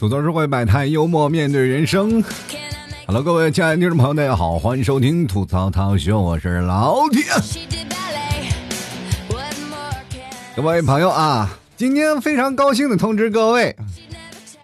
[0.00, 2.24] 吐槽社会百态，幽默面对人生。
[3.06, 7.22] Hello，各位亲爱的听众朋友，大家好，欢迎收听吐槽涛秀，我是老铁。
[10.56, 13.76] 各位朋友啊，今天非常高兴的通知各位，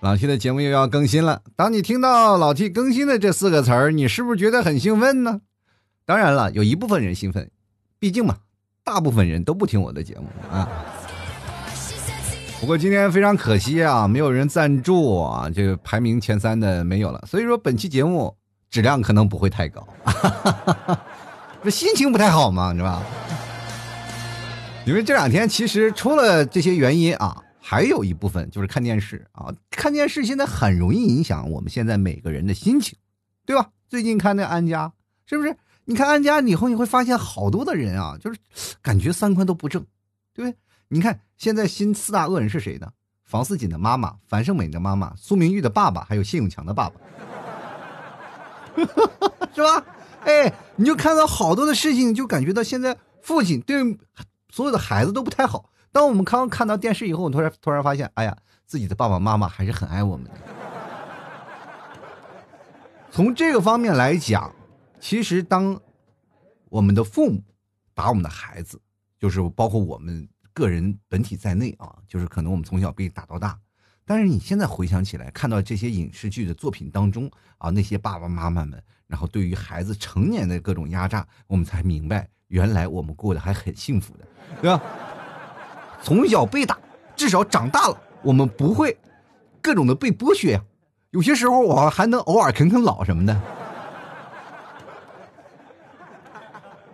[0.01, 1.43] 老 T 的节目又要更新了。
[1.55, 5.43] 当你听到老 T 更新的这四个词儿，你是不是觉得很兴奋呢？
[6.07, 7.51] 当然了，有一部分人兴奋，
[7.99, 8.37] 毕竟嘛，
[8.83, 10.67] 大部分人都不听我的节目啊。
[12.59, 18.35] 不过今天非常可惜啊，没有人赞助啊，这个排名前三的没有了，所以说本期节目
[18.71, 19.87] 质量可能不会太高，
[21.63, 23.03] 这心情不太好嘛，是吧？
[24.87, 32.99] 因为这两天其实除了这些原因啊，还有一部分就是看电视啊，看电视现在很容易影响我们现在每个人的心情，
[33.45, 33.69] 对吧？
[33.89, 34.91] 最近看那安家，
[35.27, 35.55] 是不是？
[35.85, 38.41] 你看安家以后，你会发现好多的人啊，就是
[38.83, 39.85] 感觉三观都不正，
[40.35, 40.57] 对不对？
[40.89, 42.93] 你看，现在新四大恶人是谁呢？
[43.25, 47.01] 房似锦的妈妈、樊胜美的妈妈、苏明玉的爸爸，还有谢永强的爸爸，
[49.53, 49.85] 是吧？
[50.21, 53.99] 哎，你就看到好多的事情，就感觉到现在父亲对
[54.49, 55.71] 所有的孩子都不太好。
[55.91, 60.33] 当我们刚刚看到电视以后，突然突然发现，哎呀，自己的爸爸妈妈还是很爱我们的。
[63.11, 64.55] 从这个方面来讲，
[65.01, 65.81] 其实当
[66.69, 67.43] 我们的父母
[67.93, 68.81] 打我们的孩子，
[69.19, 70.29] 就是包括我们。
[70.57, 73.59] 个人本体在内啊，就是可能我们从小被打到大，
[74.07, 84.27] 但是你现在回想起来，看到这些影视剧的作品当中啊，那些爸爸妈妈们，然后对于孩子成年的各种压榨，我们才明白，原来我们过得还很幸福的，
[84.63, 84.83] 对吧？
[86.03, 86.79] 从小被打，
[87.15, 88.97] 至少长大了，我们不会
[89.61, 90.65] 各种的被剥削呀。
[91.11, 93.39] 有些时候我还能偶尔啃啃老什么的。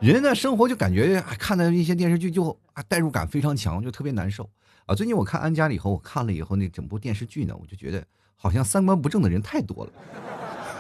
[0.03, 2.59] 人的生活就感觉看的一些电视剧就
[2.89, 4.51] 代入感非常强，就特别难受
[4.85, 4.97] 啊。
[4.97, 8.05] 最近我看《安家》了以后，我看了以后那整部电视剧呢，我就觉得
[8.35, 9.93] 好像三观不正的人太多了。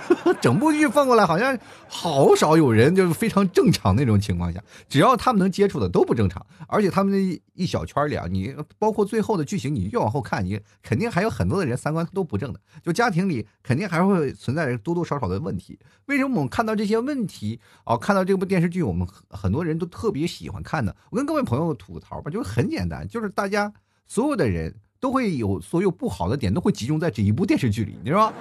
[0.40, 1.58] 整部剧放过来，好像
[1.88, 6.44] 好少有人就是非常正常那种情况下，只要他们能接触的都不正常。
[6.66, 12.60] 而且他们那一小圈里啊，你包括最后的剧情，你越往后看，你肯定还有很多的人三观都不正的。
[12.82, 15.78] 就家庭里肯定还会存在着多多少少的问题。
[16.06, 17.96] 为什么我们看到这些问题啊？
[17.96, 20.94] 看到这部电视剧，我们很多人都特别喜欢看呢？
[21.10, 23.72] 我跟各位朋友吐槽吧，就是很简单，就是大家
[24.06, 28.32] 所有的人都会有所有不好的点，都会集中在这一部电视剧里，你知道？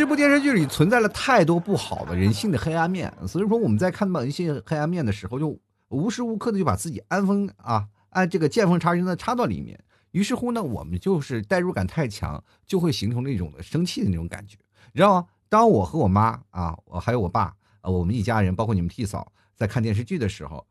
[0.00, 9.78] 这部电视剧里存在了太多不好的人性的黑暗面，所以说我们在看到一些黑暗面的时候，就无时无刻的就把自己安分啊，按这个见缝插针的插到里面。
[10.12, 14.56] 于是乎呢，我们就是代入感太强，就会形成那种的生气的那种感觉，
[14.90, 15.26] 你知道吗？
[15.50, 20.66] 当我和我妈啊，我还有我爸，我们一家人，包括你们替嫂，在看电视剧的时候，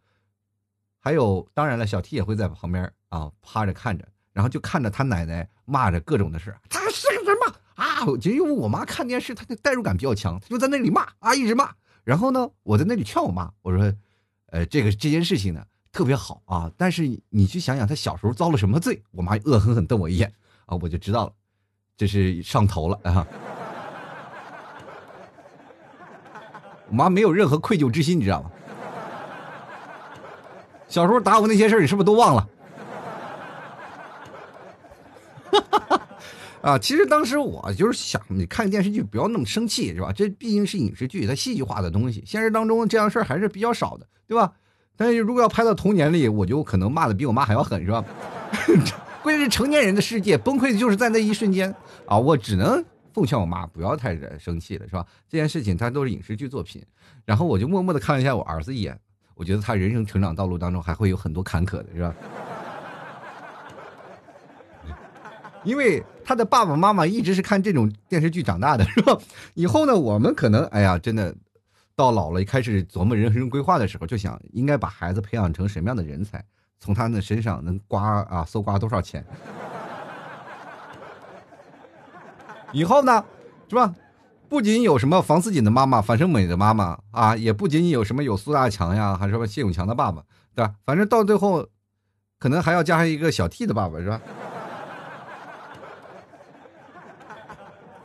[0.98, 7.32] 还有当然了，小 T 也会在旁边啊趴着看着，然后就看着他奶奶骂着各种的事他是个
[8.00, 8.14] 人吗？
[8.14, 11.72] 啊，就因为我妈看电视，她的代入感比较强，她就在那里骂啊，一直骂。
[12.04, 13.94] 然后呢，我在那里劝我妈，我说，
[14.48, 19.02] 呃，这个这件事情呢特别好啊，但是你去想想，她小时候遭了什么罪？
[19.12, 20.34] 我妈恶狠狠瞪我一眼，
[20.66, 21.34] 啊，我就知道了，
[21.98, 23.28] 这是上头了啊。
[26.88, 28.50] 我妈没有任何愧疚之心，你知道吗？
[30.88, 32.50] 小时候打我那些事儿，你是不是都忘了？
[35.52, 35.99] 哈 哈
[36.62, 40.12] 啊，其实当时我就是想，你看电视剧不要那么生气，是吧？
[40.12, 44.52] 这毕竟是影视剧，它戏剧化的东西，现实当中这样事儿还是比较少的，对吧？
[44.98, 48.04] 但是如果要拍到童年里，我就可能骂的比我妈还要狠，是吧？
[49.24, 51.74] 关键是成年人的世界崩溃的就是在那一瞬间
[52.06, 52.18] 啊！
[52.18, 52.84] 我只能
[53.14, 55.06] 奉劝我妈不要太生气了，是吧？
[55.30, 56.84] 这件事情它都是影视剧作品，
[57.26, 58.98] 然后我就默默的看了一下我儿子一眼，
[59.36, 62.14] 我觉得他人生成长道路当中还会有很多坎坷的，是吧？
[65.64, 69.18] 因为他的爸爸妈妈一直是看这种电视剧长大的，是吧？
[69.54, 71.36] 以后呢，我们可能，哎呀，真的，
[71.96, 76.44] 到老了开始琢磨人生规划的时候，就想应该把孩子培养成什么样的人才，
[76.80, 79.26] 从他的身上能刮啊，搜刮多少钱？
[82.72, 83.26] 以后呢，
[83.68, 83.94] 是吧？
[84.48, 90.24] 不仅有什么房思锦的妈妈、樊胜美的妈妈啊，也不仅仅有什么有苏大强呀，还是什么谢永强的爸爸，
[90.56, 90.74] 对吧？
[90.86, 91.68] 反正到最后，
[92.40, 94.22] 可能还要加上一个小 T 的爸爸，是吧？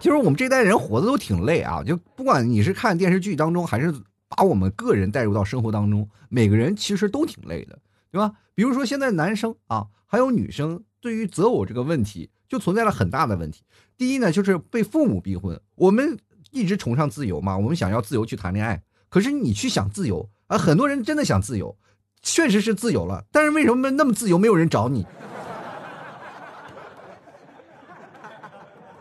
[0.05, 3.91] 其实我们这代人活的都挺累啊，就不管你是看电视剧当中，还是
[4.29, 7.79] 把我们个人带入到生活当中，每个人其实都挺累的，
[8.13, 8.35] 对吧？
[8.55, 13.63] 比如说现在男生啊，还有女生，对于择偶这个问题就存在了很大的问题。
[13.97, 15.59] 第一呢，就是被父母逼婚。
[15.75, 16.19] 我们
[16.51, 18.83] 一直崇尚自由嘛，我们想要自由去谈恋爱。
[19.09, 21.79] 可是你去想自由啊，很多人真的想自由，
[22.21, 25.07] 确实是自由了，但是为什么那么自由，没有人找你？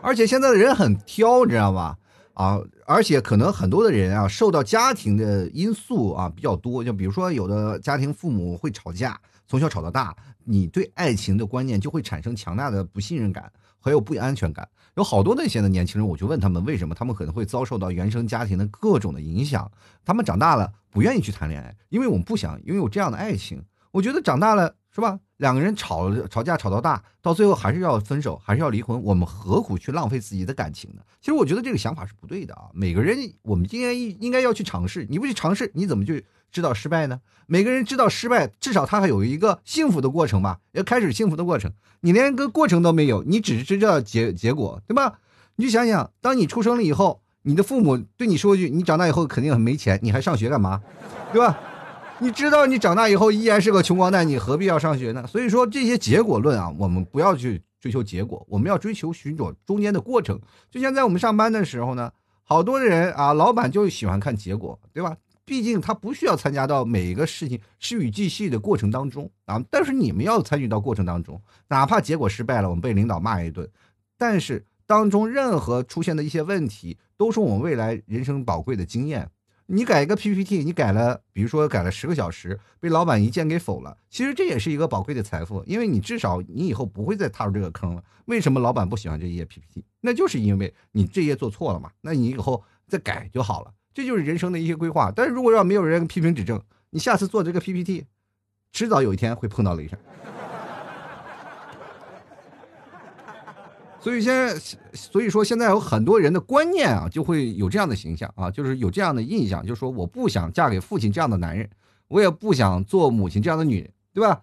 [0.04, 1.96] 而且现在的人很挑，你知道吧？
[2.34, 10.14] 啊，而且可能很多的人啊，受到家庭的因素啊比较多，就比如说有的家庭父母会吵架，从小吵到大，
[10.44, 14.68] 你对爱情的观念就会产生强大的不信任感，还有不安全感。
[14.96, 19.70] 有好多那些的年轻人，我就问他们为什么，他们可能会遭受到原生家庭的各种的影响，
[20.04, 23.64] 他们长大了不愿意去谈恋爱，因为我们不想拥有这样的爱情。
[23.90, 25.18] 我觉得长大了是吧？
[25.38, 31.02] 两个人吵吵架吵到大，到最后还是要分手，还是要离婚，我们何苦去浪费自己的感情呢？
[31.20, 32.68] 其实我觉得这个想法是不对的啊！
[32.72, 37.20] 每个人我们应该应应该要去尝试，你不去尝试，你怎么去知道失败呢？
[37.46, 40.60] 每个人知道失败，至少他还有一个幸福的过程吧？
[40.72, 45.18] 要开始幸福的过程，你连个过程都没有，你只是知道结结果，对吧？
[45.56, 50.80] 你就想想，当你出生了以后，你的父母对你说一句：“你长大以后肯定很没钱，你还上学干嘛？”
[51.32, 51.58] 对吧？
[52.20, 55.26] 你知道你长大以后依然是个穷光蛋，你何必要上学呢？
[55.26, 60.40] 所以说这些结果论啊，我们不要去追求结果，我们要追求寻找中间的过程。
[60.70, 62.12] 就像在我们上班的时候呢，
[62.44, 65.16] 好多人啊，老板就喜欢看结果，对吧？
[65.44, 69.62] 毕竟他不需要参加到每一个事情事与继续的过程当中啊。
[69.68, 71.38] 但是你们要参与到过程当中，
[71.68, 73.68] 哪怕结果失败了，我们被领导骂一顿，
[74.16, 79.28] 但是当中任何出现的一些问题，都是我们未来人生宝贵的经验。
[79.66, 83.96] 你改一个 PPT，你改了，比如说改了十个小时，被老板一键给否了。
[84.10, 88.04] 其实这也是一个宝贵的财富，因为你至少你以后不会再踏入这个坑了。
[88.26, 89.82] 为什么老板不喜欢这一页 PPT？
[90.02, 91.90] 那就是因为你这页做错了嘛。
[92.02, 93.72] 那你以后再改就好了。
[93.94, 95.10] 这就是人生的一些规划。
[95.14, 98.04] 但是如果要没有人批评指正，你下次做这个 PPT，
[98.72, 99.98] 迟早有一天会碰到雷声。
[104.04, 104.54] 所以现在，
[104.92, 111.70] 所以说现在有很多人的观念啊，就会有这样的形象啊，就是有这样的印象，就说我不想嫁给父亲这样的男人，
[112.08, 114.42] 我也不想做母亲这样的女人，对吧？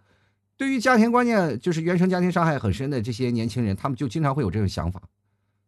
[0.57, 4.99] 对于家庭观念，就是原生家庭伤害很深的这些年轻人，他们就经常会有这种想法。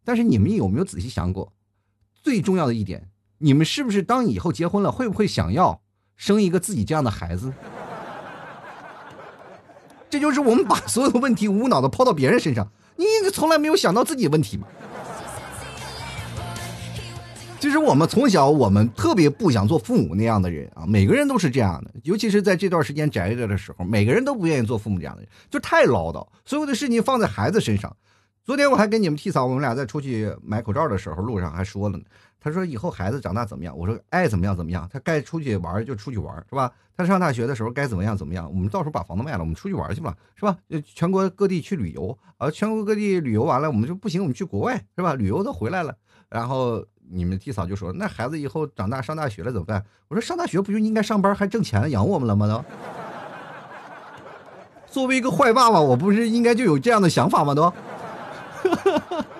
[0.04, 1.52] 但是你们有没有仔细想过，
[2.20, 5.80] 最重要的一点，你们是不是当以后结婚了，会不会想要
[6.16, 7.52] 生一个自己这样的孩子？
[10.10, 12.72] 这就是我们把所有的问题无脑的抛到别人身上。
[12.96, 14.66] 你从来没有想到自己问题吗？
[17.60, 21.90] 其实我们从小，我们特别不想做父母那样的人啊，每个人都是这样的。
[22.02, 27.96] 尤其是在这段时间宅着的时候，每个人都不愿意做父母这样的人，就太唠叨，所有的事情放在孩子身上。
[28.44, 32.04] 昨天我还跟你们替嫂，我们俩在出去买口罩的时候，路上还说了呢。
[32.44, 33.74] 他说以后孩子长大怎么样？
[33.74, 34.86] 我说爱怎么样怎么样。
[34.92, 36.70] 他该出去玩就出去玩，是吧？
[36.94, 38.46] 他上大学的时候该怎么样怎么样？
[38.50, 40.54] 我们到时候把房子卖了，我们出去玩去吧，是吧？
[40.84, 45.14] 全国各地去旅游啊，全国各地旅游完了，我们就不行，我们去国外，是吧？
[45.14, 45.96] 旅游都回来了，
[46.28, 52.46] 然后你们弟嫂就说：“那孩子以后长大上大学了怎么办？”我说：“上大学不就应该上班还挣钱养我们了吗？
[52.46, 52.62] 都。
[54.86, 57.54] ”作为一个坏爸爸，我不是应该就有这样的想法吗？
[57.54, 57.72] 都。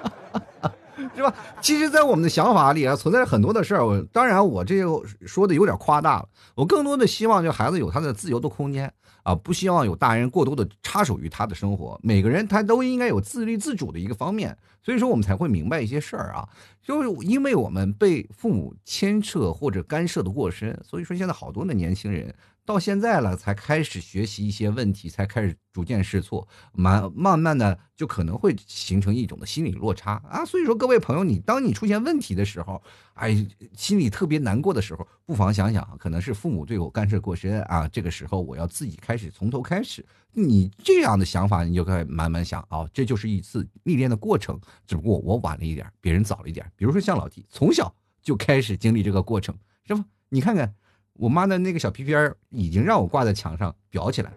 [1.17, 1.35] 是吧？
[1.61, 3.87] 其实，在我们的想法里啊，存在着很多的事儿。
[3.87, 4.83] 我当然，我这
[5.27, 6.29] 说的有点夸大了。
[6.55, 11.99] 我更多的希望，就孩子有他的自由的空间啊，不希望有大人过多的插手于他的生活。
[12.03, 14.57] 每个人他都应该有自律自主的一个方面。
[14.83, 16.49] 所以说，我们才会明白一些事儿啊。
[16.83, 22.35] 就是因为我们被父母牵扯或者干涉的过深，所以说现在好多的年轻人。
[22.67, 30.45] 到现在了，才开始学习一些问题，才开始逐渐试错，慢慢慢的就可能会形成一种的心理落差啊。
[30.47, 32.83] 所以说，各位朋友，你当你出现问题的时候，
[33.15, 37.87] 哎，心里特别难过的时候，不妨想想，可能是父母对我干涉过深啊。
[37.87, 40.05] 这个时候，我要自己开始从头开始。
[40.33, 44.59] 你这样的想法，你就可以慢慢想啊，这就是一次历练的过程。
[44.87, 46.65] 只不过我晚了一点，别人早了一点。
[46.77, 49.55] 比如说像老弟，从小就开始经历这个过程，
[49.87, 50.03] 是吧？
[50.31, 50.75] 你看看。
[51.19, 54.33] 我妈的那个小皮鞭已经让我挂在墙上裱起来，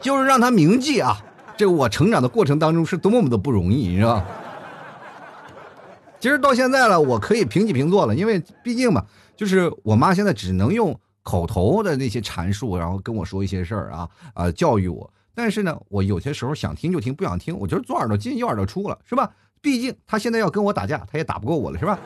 [0.00, 1.22] 就是让他铭记啊，
[1.56, 4.26] 这我成长的过程当中是多么的不容易，你知道吗
[6.18, 9.04] 其实到现在了，我可以平起平坐了，因为毕竟嘛，
[9.36, 15.12] 就是我妈现在只能用口头的那些阐述，然后跟我说一些事儿啊啊教育我。
[15.34, 19.30] 但是呢，我有些时候想听就听，不想听，我就是左耳朵进右耳朵出了，是吧？
[19.60, 21.98] 毕竟她现在要跟我打架，她也打不过我了，是吧？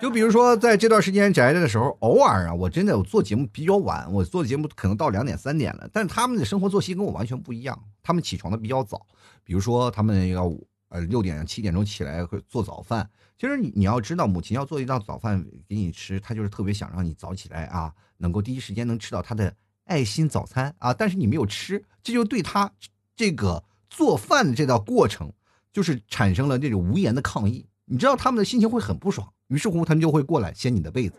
[0.00, 5.86] 就比如说，在这段时间宅着的时候，偶尔啊，我真的我做节目比较晚，我做节目可能到两点三点了。
[5.92, 9.06] 但是他们的生活作息跟我完全不一样，他们起床的比较早，
[9.44, 10.50] 比如说他们要
[10.88, 13.06] 呃六点七点钟起来会做早饭。
[13.36, 19.54] 其实你你要知道，母亲要做一道早饭给你吃，她就是特别想让你早起来啊，能够第一时间能吃到她的
[19.84, 20.94] 爱心早餐啊。
[20.94, 22.72] 但是你没有吃，这就对她
[23.14, 25.30] 这个做饭的这道过程，
[25.74, 27.66] 就是产生了这种无言的抗议。
[27.84, 29.30] 你知道他们的心情会很不爽。
[29.50, 31.16] 于是乎，他们就会过来掀你的被子，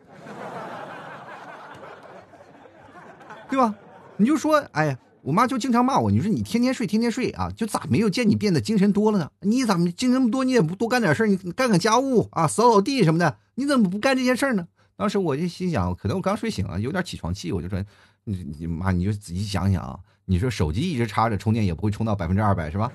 [3.50, 3.75] 对吧？
[4.15, 9.29] 你就说，哎呀，我妈就经常骂我，你说你天天睡，天天睡啊，就咋没有见你变得精神多了呢？
[9.41, 10.45] 你咋么精神多？
[10.45, 14.65] 你也不多干点事儿，你干干家务啊，扫扫地什么的，你怎么不干这些事儿呢？
[14.95, 17.83] 当时我就心想，可能我刚睡醒啊，有点起床气，我就说，
[18.23, 22.89] 你你妈，你就仔细想想啊，你说手机一直插着充电也不会充到百分之二百是吧？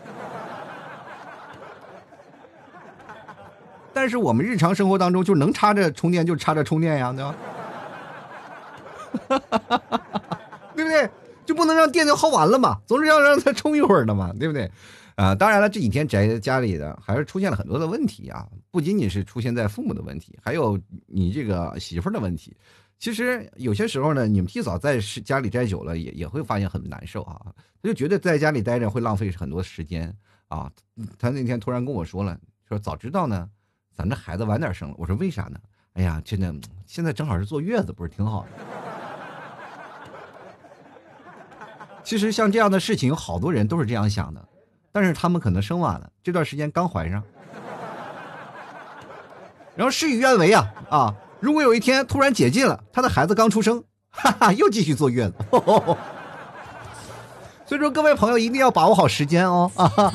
[3.96, 7.34] 但是我们日常生活当中就能插着充电就插着充电呀，对吧？
[9.26, 10.40] 哈哈哈
[10.74, 11.08] 对不对？
[11.46, 12.78] 就不能让电就耗完了嘛？
[12.86, 14.70] 总是要让它充一会儿的嘛，对不对？
[15.14, 22.54] 啊，当然了，这几天宅在家里的还是出现了很多的问题啊，不仅仅是出现在父母的问题，还有你这个媳妇儿的问题。
[22.98, 27.40] 其实有些时候呢，你们替嫂在家里待久了，也也会发现很难受啊。
[27.82, 30.14] 他就觉得在家里待着会浪费很多时间
[30.48, 30.70] 啊。
[31.18, 32.38] 他那天突然跟我说了，
[32.68, 33.48] 说早知道呢，
[33.96, 34.94] 咱这孩子晚点生了。
[34.98, 35.58] 我说为啥呢？
[35.94, 36.54] 哎呀，真的，
[36.86, 38.48] 现在正好是坐月子，不是挺好的。
[42.04, 44.46] 其实像这样的事情，有好多人都是这样想的，
[44.92, 47.22] 但是他们可能生晚了，这段时间刚怀上，
[49.74, 51.14] 然后事与愿违啊啊！
[51.40, 55.34] 如果有一天突然解禁了，他的孩子刚出生，哈哈，又继续坐月子。
[57.66, 60.14] 所以说，各位朋友一定要把握好时间哦啊！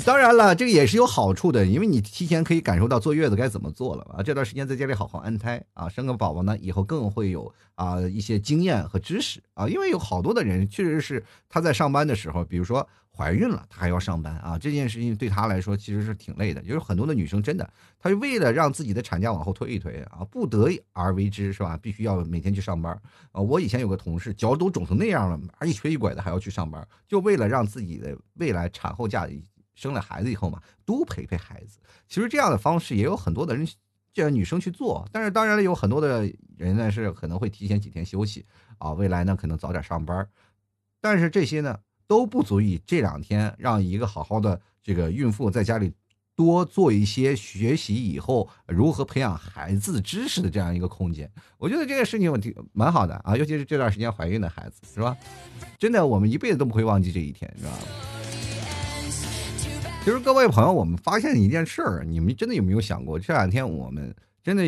[0.00, 4.22] 当然了，这个也是有好处的，因为你提前可以感受到坐月子该怎么做了啊。
[4.22, 9.68] 这段时间在家里好好安胎啊，生个宝宝呢，以后更会有啊一些经验和知识啊。
[9.68, 16.60] 因为有好多的人确实是他在上班的时候，比如说怀孕了，他还要上班啊，这件事情对他来说其实是挺累的。
[16.62, 17.70] 就是很多的女生真的，
[18.00, 21.76] 她为了让自己的产假往后推一推啊，不得已而为之是吧？
[21.76, 22.92] 必须要每天去上班
[23.30, 23.40] 啊。
[23.40, 29.28] 我以前有个同事，脚都肿成那样了，一瘸一拐的还要去上班，就为了让自己的未来产后假。
[29.82, 31.80] 生了孩子以后嘛，多陪陪孩子。
[32.06, 33.66] 其实这样的方式也有很多的人，
[34.14, 35.08] 叫女生去做。
[35.10, 38.46] 但是当然了，有很多的人呢是可能会提前几天休息
[38.78, 40.28] 啊，未来呢可能早点上班。
[41.00, 45.92] 但是这些呢都不足以这两天让一个好好的这个孕妇在家里
[46.36, 51.28] 多做一些学习以后如何培养孩子知识的这样一个空间。
[51.58, 55.16] 我觉得这个事情我挺蛮好的啊，尤其是这段时间怀孕的孩子是吧？
[55.78, 57.72] 真的，我们一辈子都不会忘记这一天，是吧？
[60.04, 63.16] 其实各位朋友，我们发现一件事儿，你们真的有没有想过？
[63.16, 64.64] 这两天我们真的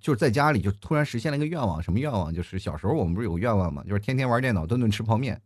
[0.00, 2.32] 就是在家里就突然实现了一个愿望，什么愿望？
[2.32, 3.84] 就是小时候我们不是有个愿望吗？
[3.86, 5.38] 就是天天玩电脑，顿顿吃泡面。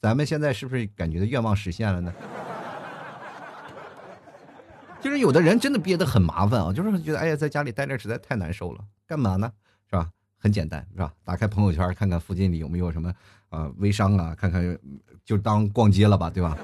[0.00, 2.14] 咱们现在是不是感觉的愿望实现了呢？
[5.00, 8.84] 就是有的人真的憋得很麻烦啊，就是觉得哎呀，在家里待着实在太难受了。
[9.04, 9.52] 干嘛呢？
[9.90, 10.08] 是吧？
[10.38, 11.12] 很简单，是吧？
[11.24, 13.12] 打开朋友圈看看附近里有没有什么
[13.48, 14.78] 啊微商啊，看看
[15.24, 16.56] 就当逛街了吧，对吧？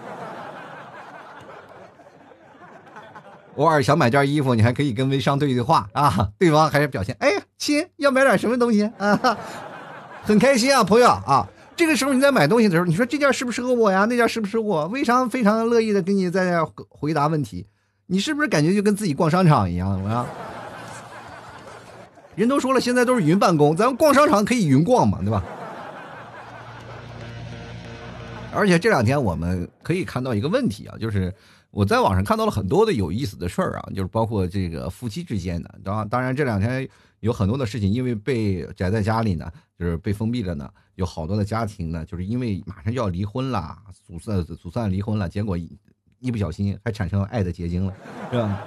[3.57, 9.39] 偶尔想买件衣服，你还可以跟微商对对话啊，对方还是表现，哎呀，亲，要买点什么东西啊？
[10.23, 11.49] 很开心啊，朋友啊。
[11.75, 14.07] 这个时候你在买东西的时候，你说这件适不适合我呀？
[14.07, 14.87] 那件适不适合我？
[14.89, 16.59] 微商非常乐意的给你在
[16.89, 17.67] 回答问题，
[18.07, 20.27] 你是不是感觉就跟自己逛商场一样啊？
[22.35, 25.43] 人都说了，现在都是云办公，咱们逛商场可以云逛嘛，对吧？
[28.55, 31.33] 而且这两天我们可以看到一个问题啊，就是。
[31.76, 35.78] 我在网上看到了很多的有意思的事儿啊，就是包括这个夫妻之间的。
[35.85, 36.88] 当当然这两天
[37.21, 45.54] 有很多的事情，因为被宅在家里呢，就是被封闭了呢，有好多的家庭呢，就是因为马上就要离婚了，阻算阻算离婚了，结果
[46.18, 47.95] 一不小心还产生了爱的结晶了，
[48.30, 48.64] 是吧？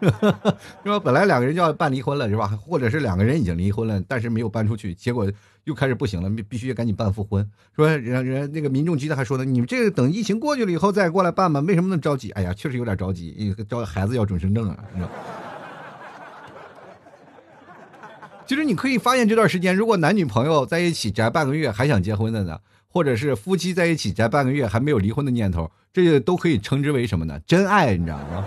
[0.00, 0.98] 是吧？
[0.98, 2.46] 本来两个人就要办离婚了，是吧？
[2.48, 5.30] 或者是两个人已经离婚了，但是没有搬出去，结果。
[5.64, 7.46] 又开始不行了，必必须赶紧办复婚。
[7.76, 12.30] 说人人家那个民众局的还说呢，你们这个等疫情过去了以后再过来办吧，为什么那么着急？
[12.30, 14.78] 哎呀，确实有点着急，招孩子要准生证啊。
[18.46, 27.38] 其实你可以发现这段时间，如果男女朋友在一起宅半个月还想结婚的呢，或者是夫妻在一起宅半个月还没有离婚的念头，这些都可以称之为什么呢？
[27.46, 28.46] 真爱，你知道吗？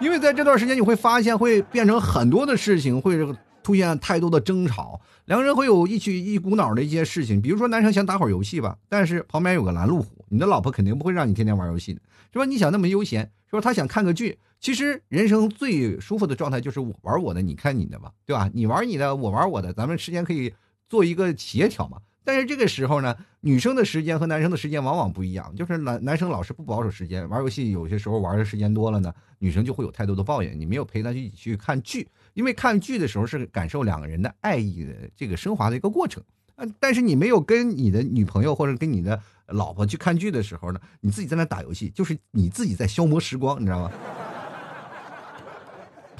[0.00, 3.34] 因为在这段时间你会发现会变成很多的事情会。
[3.62, 12.00] 出现太多的争吵，两个人会有一起一股脑的一些事情，比如说男生想打会儿游戏吧，但是旁边有个拦路虎，你的老婆肯定不会让你天天玩游戏的，
[12.32, 12.46] 是吧？
[12.46, 18.50] 你想那么悠闲，说他想看个剧，其实人生最舒服的状态就是我玩我的，你看你的吧，对吧？
[18.54, 20.54] 你玩你的，我玩我的，咱们时间可以
[20.88, 21.98] 做一个协调嘛。
[22.22, 32.08] 但是这个时候呢，女生的时间和男生的时间往往不一样，就是男男生老是不保守时间，玩游戏有些时候玩的时间多了呢，女生就会有太多的抱怨，你没有陪她去去看剧。
[32.34, 36.22] 因为看剧的时候是感受两个人的爱意的这个升华的一个过程，
[36.54, 43.90] 啊，但是你没有跟你的女朋友或者跟你的老婆去看剧的时候呢，你自己在那打游戏，就是你自己在消磨时光，你知道吗？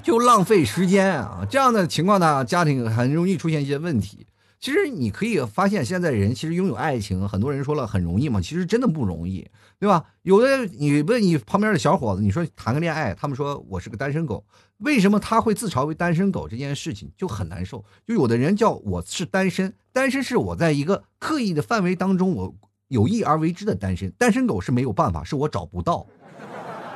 [0.02, 1.47] 就浪费时间啊！
[1.49, 4.26] 这样的情况呢，家庭很容易出现一些问题。
[4.60, 9.48] 其实你可以发现，现在人其实拥有爱情，很多人说了很容易嘛，其实真的不容易，
[9.78, 10.04] 对吧？
[10.20, 14.44] 有的你问你旁边的小伙子，你说谈个恋爱，他们说我是个单身狗，
[14.76, 17.82] 为什么他会自嘲为单身狗这件事情就很难受？
[18.06, 22.54] 就有的人叫我是单身，单身是我在一个刻意的范围当中，我
[22.88, 26.06] 有意而为之的单身，单身狗是没有办法，是我找不到。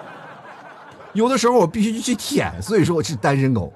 [1.14, 3.73] 有的时候我必须去舔，所以说我是单身狗。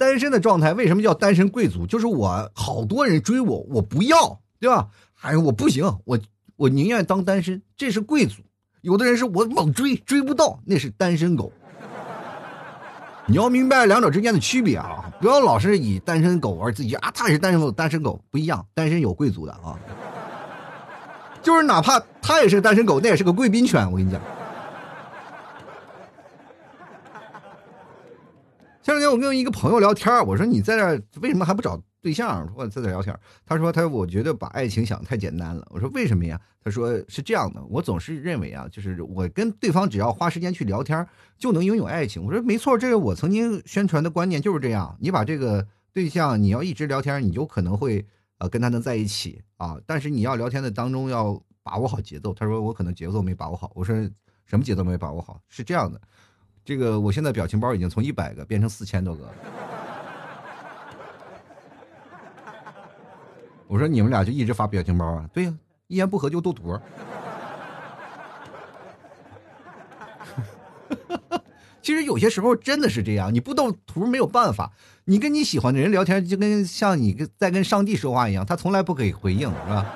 [0.00, 1.86] 单身的状态为什么叫单身贵族？
[1.86, 4.88] 就是我好多人追我，我不要，对吧？
[5.20, 6.18] 哎，我不行，我
[6.56, 8.36] 我宁愿当单身，这是贵族。
[8.80, 11.52] 有的人是我猛追，追不到，那是单身狗。
[13.26, 15.12] 你要明白两者之间的区别啊！
[15.20, 19.78] 不要老是以单身狗而自己啊，他也是单身狗，单身狗不一样，单身有贵族的啊。
[21.42, 24.18] 就是哪怕他也是单身狗，那也是个贵宾犬，我跟你讲。
[28.90, 32.52] 前两天我跟一个朋友聊天我说你在这为什么还不找对象？
[32.56, 33.16] 我在这聊天
[33.46, 35.64] 他说他我觉得把爱情想太简单了。
[35.70, 36.40] 我说为什么呀？
[36.60, 41.06] 他说是这样的，我总是认为啊，就是我跟对方只要花时间去聊天
[41.38, 42.20] 就能拥有爱情。
[42.24, 44.96] 我说没错，这个我曾经宣传的观念就是这样。
[44.98, 48.04] 你把这个对象你要一直聊天，你就可能会
[48.38, 49.78] 呃跟他能在一起啊。
[49.86, 52.34] 但是你要聊天的当中要把握好节奏。
[52.34, 53.70] 他说我可能节奏没把握好。
[53.76, 53.94] 我说
[54.46, 55.40] 什么节奏没把握好？
[55.48, 56.00] 是这样的。
[56.64, 59.32] 这个我现在表情包已经从一百个变成四千多个。
[63.66, 65.28] 我说你们俩就一直发表情包啊？
[65.32, 65.54] 对呀，
[65.86, 66.78] 一言不合就斗图。
[71.80, 74.72] 其实有些时候真的是这样，你不斗图没有办法。
[75.04, 79.86] 你跟你喜欢的人聊天，就跟像你在跟上帝说话一样，他从来不给回应，是吧？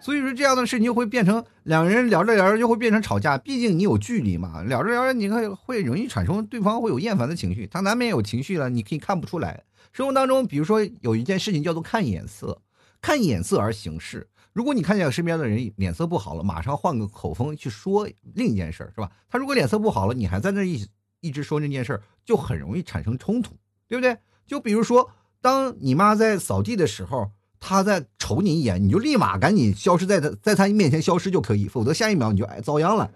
[0.00, 9.62] 所以说这样的事情就会变成两个人聊着聊着就会变成吵架，毕竟你有距离嘛，聊着聊着你看会容易产生对方会有厌烦的情绪，他难免有情绪了，你可以看不出来。
[9.92, 12.62] 生活当中，比如说有一件事情叫做看眼色，
[13.02, 14.26] 看眼色而行事。
[14.54, 19.10] 如果你看见身边的人脸色不好了，马上换个口风去说另一件事儿，是吧？
[19.28, 20.86] 他如果脸色不好了，你还在那一
[21.20, 23.54] 一直说那件事儿，就很容易产生冲突，
[23.86, 24.16] 对不对？
[24.46, 25.10] 就比如说，
[25.42, 27.30] 当你妈在扫地的时候。
[27.60, 33.08] 他在瞅你一眼，你就立马赶紧消失在他，在他面前消失就可以，否则下一秒你就哎遭殃了，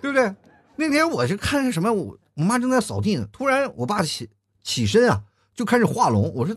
[0.00, 0.34] 对不对？
[0.76, 4.30] 那天我是看什么，我我妈正在扫地呢，突然我爸起
[4.62, 5.22] 起身啊，
[5.54, 6.32] 就开始画龙。
[6.34, 6.56] 我说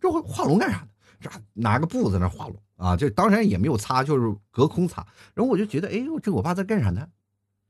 [0.00, 0.88] 这画龙干啥呢？
[1.20, 5.04] 这拿个布在那画龙啊，这当然也没有擦，就是隔空擦。
[5.34, 7.08] 然后我就觉得，哎呦，这我爸在干啥呢？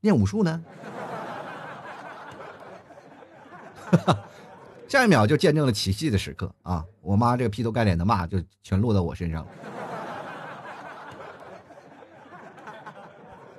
[0.01, 0.61] 练武术呢？
[3.91, 4.28] 哈哈。
[4.89, 6.83] 下一秒就见证了奇迹的时刻啊！
[7.01, 9.51] 我妈这个劈头盖脸的骂就全落到我身上了。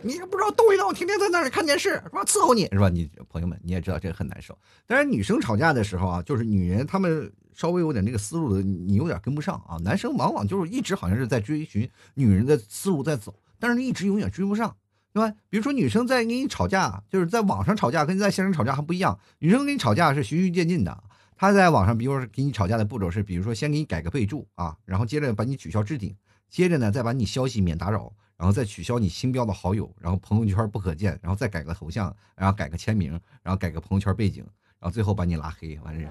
[0.02, 2.24] 你不知道逗一逗，天天在那里看电视是吧？
[2.24, 2.88] 伺候你是吧？
[2.88, 4.58] 你朋友们你也知道这个很难受。
[4.88, 9.76] 当然，女生吵架的时候啊，就是女人她们稍微有点这个思路的，你有点跟不上啊。
[9.84, 14.74] 男生往往就是一直好像是在追寻女人的思路在走，但是一直永远追不上，
[15.12, 15.32] 对吧？
[15.48, 19.16] 比如说女生在跟你吵架，就是在网上吵架，跟在现实吵架还不一样。
[19.38, 21.04] 女生跟你吵架是循序渐进的。
[21.40, 26.14] 他在网上，比如说给你吵架的步骤是，比如说先给你改个备注啊，然后接着把你取消置顶，
[26.50, 34.44] 接着呢再把你消息免打扰，然后再取消你星标的好友，然后朋友圈不可见，然后再改个头像，然后改个签名，然后改个朋友圈背景，
[34.78, 36.06] 然后最后把你拉黑，完事。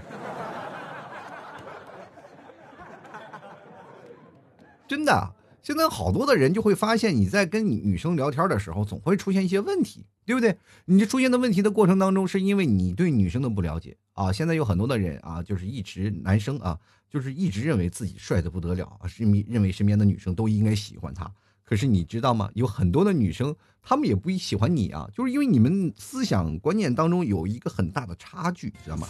[4.89, 5.35] 真的。
[5.61, 10.57] 现在好多的人就会发现，你在跟女生聊天的时候，总会出现一些问题，对不对？
[10.85, 14.31] 你这出现的问题的过程当中，是因为你对女生的不了解啊。
[14.31, 21.31] 现在有很多的人啊，就是一直男生啊，就是一直认为自己帅的不得了啊，是认为身边的女生都应该喜欢他。
[21.63, 22.49] 可是你知道吗？
[22.55, 29.07] 有很多的女生，她们也不喜欢你啊，就是因为你们思想观念当中有一个很大的差距，知道吗？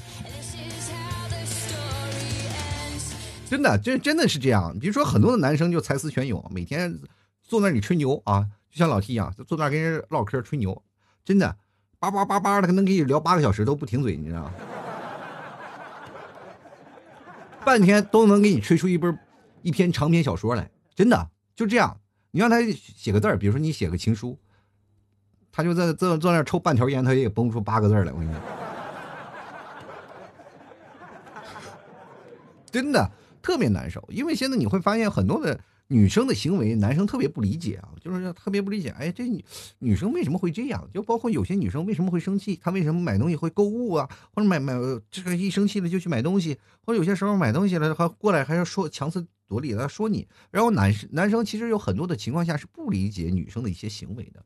[3.50, 4.78] 真的，这真的是这样。
[4.78, 7.00] 比如说，很多的男生就才思泉涌，每天
[7.42, 10.84] 坐那里吹牛啊，就像老 T 一样，就坐那跟人唠嗑吹牛，
[11.26, 11.58] 真的，
[11.98, 14.54] 叭叭叭叭的，能跟你聊八个小时都不停嘴，你知道吗？
[17.66, 19.18] 半天都能给你吹出一本
[19.64, 22.00] 一篇长篇小说来，真的就这样。
[22.30, 24.38] 你让他写个字儿，比如说你写个情书，
[25.52, 28.12] 他就在坐坐那抽半条烟，他也蹦不出八个字来。
[28.12, 28.42] 我跟你讲，
[32.70, 33.12] 真的。
[33.41, 38.89] 特别难受，因为现在你会发现很多的女生的行为，男生特别不理解啊，就是特别不理解。
[38.89, 39.43] 哎，这女
[39.80, 40.88] 女生为什么会这样？
[40.93, 42.60] 就包括有些女生为什么会生气？
[42.62, 44.08] 她为什么买东西会购物啊？
[44.34, 44.73] 或者买买
[45.10, 50.28] 这个一生气了就去买东西，或者有些时候买东西了还过来还要说强词夺理的说你。
[50.52, 54.43] 然后男男生其实有很多的情况下是不理解女生的一些行为的。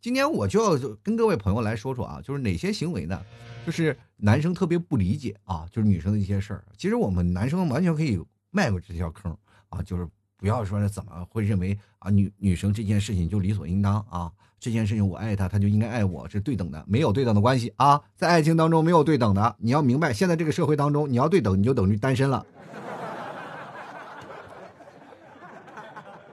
[0.00, 3.20] 今天我就要跟各位朋友来说说啊，就是哪些行为呢？
[3.64, 6.62] 就是男生特别不理解啊，就是女生的一些事儿。
[6.76, 8.20] 其实我们男生完全可以
[8.54, 9.36] 迈过这条坑
[9.68, 19.56] 啊，就是不要说是怎么会认为啊女女生这件事情就理所应当啊，这件事情我爱她，她就应该爱我，是对等的，没有对等的关系啊，在爱情当中没有对等的。
[19.58, 22.46] 你要明白，现在这个社会当中，你要对等，你就等于单身了。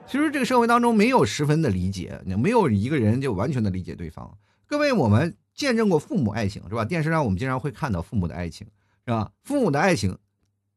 [0.06, 4.38] 其实这个社会当中没有十分的理解，没有一个人就完全的理解对方。
[4.66, 6.84] 各位，我们见证过父母爱情是吧？
[6.84, 8.66] 电视上我们经常会看到父母的爱情，
[9.06, 9.32] 是吧？
[9.42, 10.18] 父母的爱情，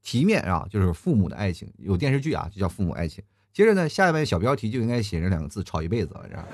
[0.05, 3.23] 题面啊就是父母的爱情，有电视剧啊就叫父母爱情。
[3.51, 6.45] 接着呢，下面小标题就应该写着两个字：吵一辈子，是吧？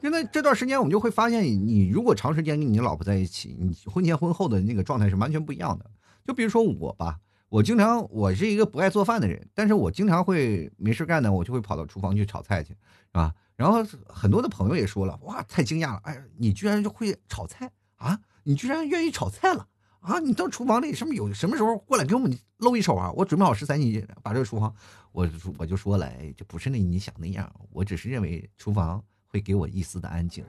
[0.00, 5.88] 现在这段时间我们就会发现，你如果长时间跟你老婆在一起，你婚前婚后的那个状态是完全不一样的。
[6.26, 7.18] 就比如说我吧。
[7.48, 12.76] 我经常，我是一个不爱做饭的人，但是我经常会没事干呢，我就会跑到厨房去炒菜去，是
[13.12, 13.34] 吧？
[13.56, 18.18] 然后很多的朋友也说了，哇，太惊讶了，哎，你居然就会炒菜啊？
[18.44, 19.66] 你居然愿意炒菜了
[20.00, 20.18] 啊？
[20.18, 23.12] 你到厨房里什么有什么时候过来给我们露一手啊？
[23.12, 24.74] 我准备好食材，你把这个厨房，
[25.12, 25.28] 我
[25.58, 30.44] 我就说了，哎，就不是那你想那样，我只是认为厨房会给我一丝的安静。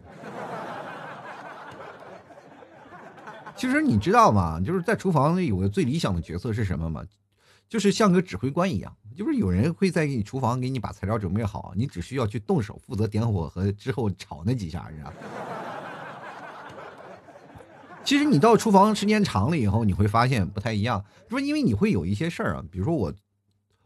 [3.56, 4.60] 其实你知道吗？
[4.60, 7.04] 就是在厨房里有个最理想的角色是什么吗？
[7.70, 15.14] 就是像个指挥官一样，就是有人会在你厨房给你把材料准备好，你只需要去动手，负责点火和之后炒那几下，是吧？
[18.04, 23.14] 其实你到厨房时间长了以后，你会发现不太一样，说因为你会有一些事儿啊，比如说我，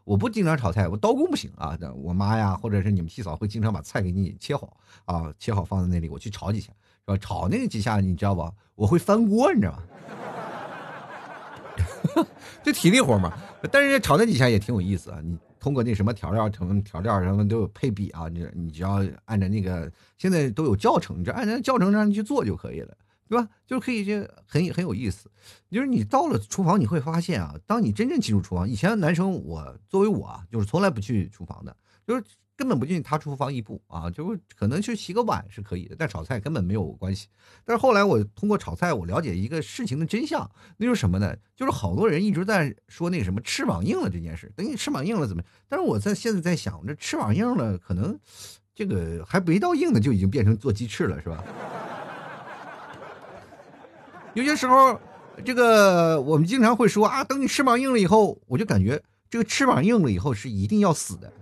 [0.04, 6.72] 我不经常炒菜，我刀工不行啊，我妈呀，或者是你们七嫂会经常把菜给你切好啊，切好放在那里，我去炒几下。
[7.20, 8.52] 炒那几下，你知道不？
[8.74, 9.82] 我会翻锅，你知道吗？
[12.62, 13.32] 就体力活嘛。
[13.70, 15.18] 但是炒那几下也挺有意思啊。
[15.24, 18.28] 你通过那什么调料、什么调料什么都有配比啊。
[18.28, 22.94] 你你只要按照那个，现在都有教程，你就按照教程上去做就可以了，
[23.28, 23.48] 对吧？
[23.66, 25.30] 就可以就很很有意思。
[25.70, 32.24] 就是你到了厨房，你会发现啊，当你真正进入厨房，以前男生我作为我啊，就是从来不去厨房的，就是。
[32.58, 37.28] 根本不进他厨房一步啊，就可能去洗个碗是可以的，但炒菜根本没有关系。
[37.64, 41.36] 但是后来我通过炒菜，我了解一个事情的真相，那就是什么呢？
[41.54, 45.42] 就是好多人一直在说那个什么翅膀硬了这件事，等你翅膀硬了怎么？
[45.68, 48.18] 但是我在现在在想，这翅膀硬了，可能
[48.74, 51.44] 这个还没到硬的就已经变成做鸡翅了，是吧？
[54.38, 54.96] 有些时候，
[55.44, 61.32] 这个我们经常会说啊，等你翅膀硬了以后，我就感觉这个翅膀硬了以后是一定要死的。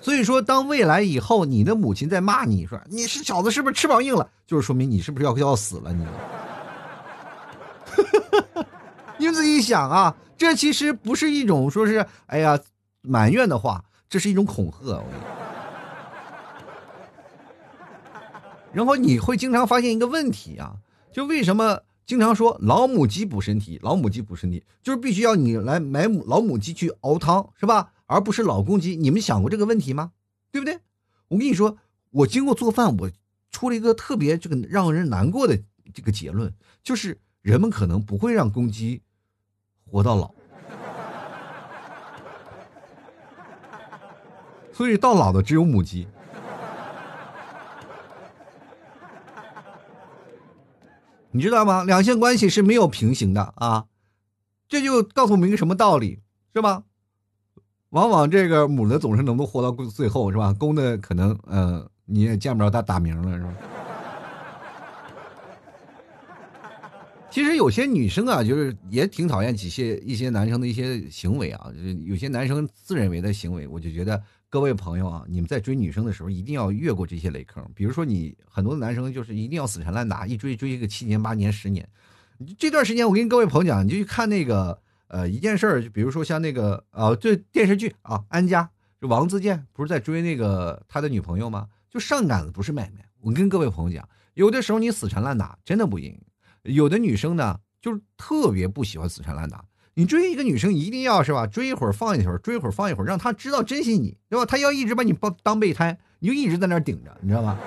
[0.00, 5.92] 所以说，当未来以后你的母亲在骂你说你是小子是不是翅膀硬了，就是说明你是不是要要死了？
[5.92, 6.06] 你，
[9.18, 12.56] 你们自己想啊，这其实不是一种说是哎呀
[13.02, 14.92] 埋怨的话，这是一种恐吓。
[14.92, 15.04] 我
[18.76, 20.76] 然后你会经常发现一个问题啊，
[21.10, 27.94] 就为什么经常说老母鸡补身体，老母鸡补身体，就是必须要你来买母老母鸡去熬汤，是吧？
[28.04, 30.12] 而不是老公鸡，你们想过这个问题吗？
[30.52, 30.78] 对不对？
[31.28, 31.78] 我跟你说，
[32.10, 33.10] 我经过做饭，我
[33.50, 35.58] 出了一个特别这个让人难过的
[35.94, 39.00] 这个结论，就是人们可能不会让公鸡
[39.90, 40.34] 活到老，
[44.70, 46.06] 所以到老的只有母鸡。
[51.36, 51.84] 你知道吗？
[51.84, 53.84] 两性关系是没有平行的啊，
[54.68, 56.20] 这就告诉我们一个什么道理，
[56.54, 56.84] 是吧？
[57.90, 60.54] 往往这个母的总是能够活到最后，是吧？
[60.54, 63.54] 公的可能，嗯，你也见不着他打鸣了，是吧？
[67.30, 74.22] 其实有些女生啊，就是也挺讨厌几些一些男生的一些行为啊，就是有些男生自认为的行为，我就觉得
[74.56, 77.62] 各位朋友啊，你们在追女生的时候一定要越过这些雷坑。
[77.74, 81.86] 比如说，你很多男生就是一定要死缠烂打，一追追一个七年八年十年。
[82.56, 84.80] 这段时间我跟各位朋友讲，你就去看那个。
[85.08, 91.68] 呃，一件事儿，就比如说像那个，呃，这电视剧啊，安家，就王自健不是在追那个他的女朋友吗？
[91.90, 93.06] 就上杆子不是买卖。
[93.20, 96.18] 我跟各位朋友讲，有的时候你死缠烂打真的不赢。
[96.62, 99.62] 有的女生呢，就是特别不喜欢死缠烂打。
[99.98, 101.46] 你追一个女生，一定要是吧？
[101.46, 104.44] 追一会儿放一会儿，追一会儿放一会儿，让她知道珍惜你，对吧？
[104.44, 107.58] 她要一直把你当当备胎，你就一直在那儿顶着，你知道吗？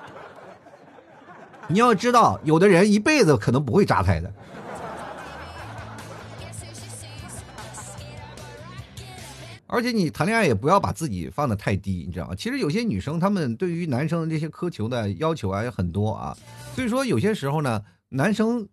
[1.68, 4.30] 你要知道，有的人一辈子可能不会扎胎的。
[9.66, 12.34] 而且你谈恋爱也不要把自己放的太低，你知道吗？
[12.34, 16.36] 其实有些女生她们对于男生的这些苛求的要求啊也很多啊，
[16.74, 18.68] 所以说有些时候呢，男生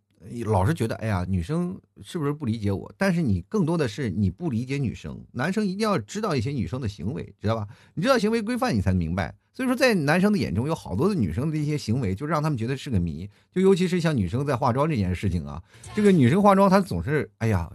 [0.46, 2.92] 老是觉得，哎呀，女生是不是不理解我？
[2.98, 5.24] 但是你更多的是你不理解女生。
[5.32, 7.68] 男生一定要知道一些女生的行为，知道吧？
[7.94, 9.36] 你知道行为规范，你才明白。
[9.54, 13.30] 所以说，在男生的眼中，有好多的女生的一些行为，就让他们觉得是个谜。
[13.52, 17.72] 就尤其是像女生在化妆这件事情啊，这个女生化妆，她总是，哎呀，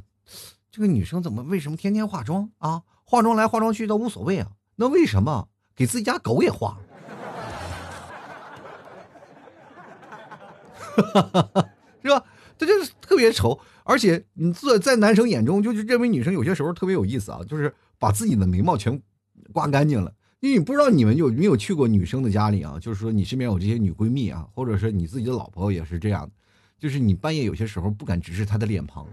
[0.71, 2.83] 这个女生怎么为什么天天化妆啊？
[3.05, 6.79] 化妆来化妆去倒无所谓啊，那为什么给自己家狗也化？
[10.97, 11.69] 哈哈哈哈
[12.03, 12.25] 是吧？
[12.61, 19.01] 他就是特别丑，而且你在在男生眼中，就是认为女生有些时候特别有意思啊，就是把自己的眉毛全
[19.51, 20.13] 刮干净了。
[20.41, 22.79] 因为你不知道你们有没有去过女生的家里啊？
[22.79, 26.31] 就是说你身边有这些女闺蜜啊，或者是你自己的老婆也是这样，
[26.79, 29.07] 就是你半夜有些时候不敢直视她的脸庞，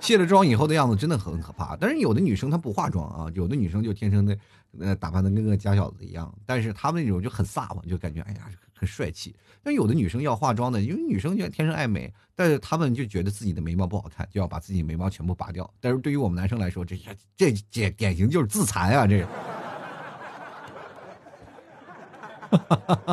[0.00, 1.74] 卸了妆以后的样子真的很可怕。
[1.76, 4.36] 但是有的女生她不化妆啊，有的女生就天生的
[4.78, 8.50] 呃打扮的跟个假小子一样，但是她们那种就很飒嘛，就感觉哎呀。
[8.76, 15.68] 很帅气，但有的女生要化妆的，因为女生就天生爱美，但是她们就觉得自己的眉毛不好看，就要把自己眉毛全部拔掉。
[15.80, 16.98] 但是对于我们男生来说，这
[17.36, 19.28] 这这典型就是自残啊，这个，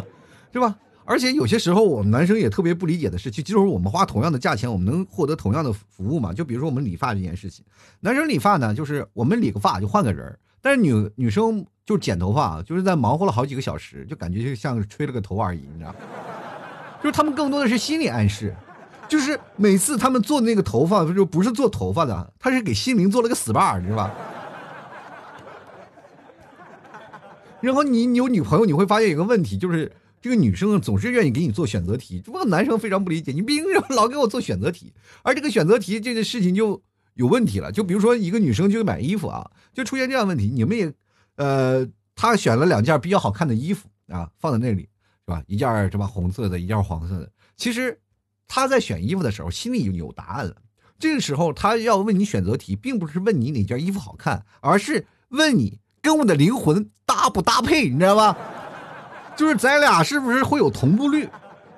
[0.51, 0.77] 是吧？
[1.03, 6.31] 而且有些时候我们男生也特别不理解的是，就就是我们花同样的价钱，我们能获得同样的服务吗？
[6.31, 7.65] 就比如说我们理发这件事情，
[7.99, 15.93] 男生理发呢，就是我们理个发就换个人但是女女生就剪头发，就是在忙活了好几个小时，就感觉就像吹了个头而已，你知道？
[17.01, 18.55] 就是他们更多的是心理暗示，
[19.09, 24.11] 就是每次他们做那个头发，就不是做头发的，他是给心灵做了个 SPA，你知道吧？
[27.59, 29.91] 然后你你有女朋友，你会发现一个问题，就是
[30.21, 34.93] 这个女生总是愿意给你做选择题，只不过男生非常不理解，你凭什么老给我做选择题？
[35.23, 36.81] 而这个选择题这个事情就。
[37.15, 40.47] 有问题了，就比如说一个女生就买衣服啊，就出现这样问题。
[40.47, 40.91] 你们也，
[41.41, 45.41] 呃，她选了两件比较好看的衣服啊，放在那里是吧？
[45.47, 47.31] 一件什么红色的，一件黄色的。
[47.57, 47.99] 其实
[48.47, 50.55] 她在选衣服的时候心里有答案了。
[50.99, 58.37] 这个时候她要问你选择题，并不是问你哪件衣服好看，而是问你跟我的灵魂搭不搭配，你知道吧？
[59.35, 61.27] 就是咱俩是不是会有同步率？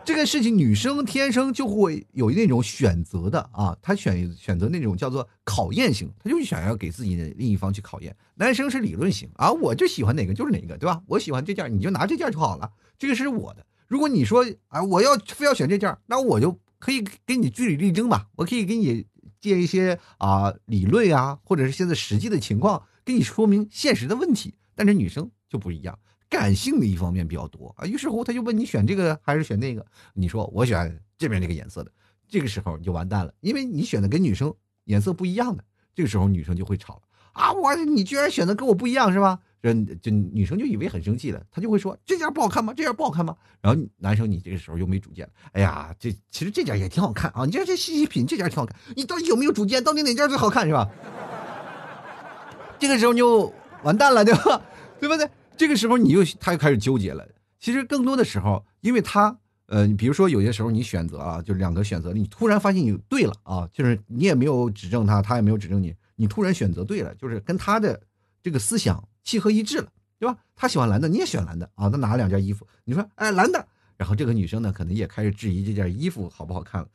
[0.05, 8.13] 这个事情，女生天生就会有那种选择的啊，她选选择那种叫做考验型，她就想要给自己的另一方去考验。
[8.35, 11.01] 男生是理论型啊，我就喜欢哪个就是哪个，对吧？
[11.07, 13.65] 我喜欢这件，你就拿这件就好了，这个是我的。
[13.87, 19.05] 如果你说啊，我要非要选这件，那我就可以给你据理力争吧，我可以给你
[19.39, 24.55] 借一些啊理论啊，或者是现在实际的情况，给你说明现实的问题。
[24.75, 25.97] 但是女生就不一样。
[26.33, 29.85] 感性的一方面比较多啊，于是乎他就问你选这个还是选那个？
[30.15, 31.91] 你说我选这边这个颜色的，
[32.27, 34.51] 这个时候你就完蛋了，因为你选的跟女生
[34.85, 36.99] 颜色不一样的，这个时候女生就会吵
[37.33, 37.53] 啊！
[37.53, 39.39] 我你居然选的跟我不一样是吧？
[39.61, 42.73] 人就女生就以为很生气了，她就会说这件不好看吗？
[42.75, 43.37] 这件不好看吗？
[43.61, 47.45] 然后男生你这个时候又没主见，哎呀，这其实这件也挺好看啊！
[47.45, 49.83] 你这这细细品，这件挺好看，你到底有没有主见？
[49.83, 50.89] 到底哪件最好看是吧？
[52.79, 54.61] 这个时候你就完蛋了，对吧？
[54.99, 55.29] 对不对？
[55.55, 57.27] 这个时候你又他又开始纠结了。
[57.59, 59.37] 其实更多的时候，因为他
[59.67, 67.99] 呃，比如说有些时候你选择啊，就两个选择，你突然发现你对了啊，就是你也没有指正他，他也没有指正你，你突然选择对了，就是跟他的
[68.41, 69.87] 这个思想契合一致了，
[70.19, 70.37] 对吧？
[70.55, 76.87] 他喜欢蓝的，你也选蓝的啊，他拿了两件衣服，你说哎蓝的，然后这个女生呢可能也开始质疑这件衣服好不好看了，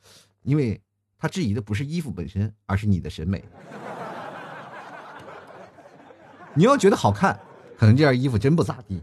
[0.43, 0.79] 因为
[1.17, 3.43] 她质疑的不是衣服本身，而是你的审美。
[6.53, 7.39] 你要觉得好看。
[7.79, 9.01] 可能这件衣服真不咋地，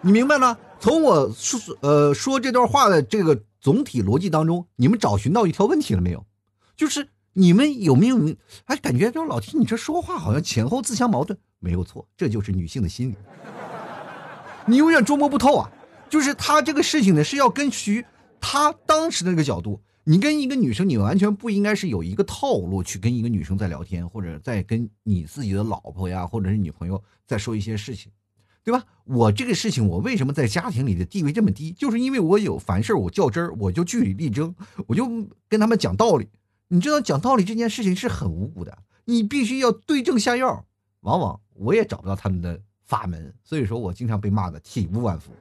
[0.00, 0.56] 你明白了？
[0.78, 6.24] 从我说呃说这段话的这个总体逻辑当中，你们找寻到一条问题了没有？
[6.76, 8.16] 就是你们有没有
[8.66, 11.36] 哎感觉这老提你这说话好像前后自相矛盾？
[11.58, 13.16] 没有错，这就是女性的心理，
[14.64, 15.68] 你永远捉摸不透啊！
[16.08, 18.06] 就是他这个事情呢，是要根据
[18.40, 19.82] 他当时的那个角度。
[20.10, 28.10] 你跟一个女生，你完全不应该是有一个套路去跟一个女生在聊天，或者在跟你自己的老婆呀，或者是女朋友在说一些事情，
[28.64, 28.82] 对吧？
[29.04, 31.72] 我这个事情，我为什么在家庭里的地位这么低？
[31.72, 34.54] 就是因为我有凡事我较真儿，我就据理力争，
[34.86, 35.06] 我就
[35.46, 36.26] 跟他们讲道理。
[36.68, 40.64] 你知道讲道理这件事情是很无辜的，你必须要对症下药。
[41.00, 45.32] 往往我也找不到他们的法门，所以说我经常被骂的体无完肤。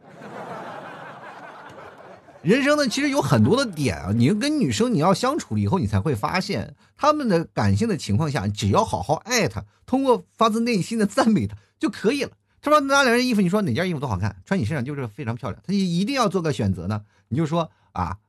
[2.47, 4.13] 人生呢，其实有很多的点啊。
[4.15, 12.31] 你跟女生你要相处了以后，你才会发现，他们的感性的情况下，只要好好爱她，通过发自内心的赞美她就可以了。
[12.61, 15.61] 他说拿两件衣服，你说哪件衣服都好看，穿你身上就是非常漂亮。
[15.67, 18.19] 他一定要做个选择呢，你就说啊，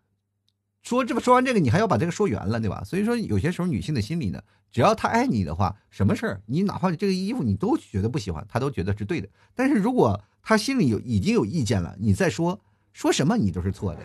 [0.82, 2.82] 说这么说完这个，你还要把这个说圆了，对吧？
[2.84, 9.28] 所以说有些时候女性的心理呢，只要她爱你的话，什么事儿你哪怕这个衣服你都觉得不喜欢，她都觉得是对的。
[9.54, 12.60] 但是如果她心里有已经有意见了，你再说
[12.98, 14.00] 说什么你都是错的。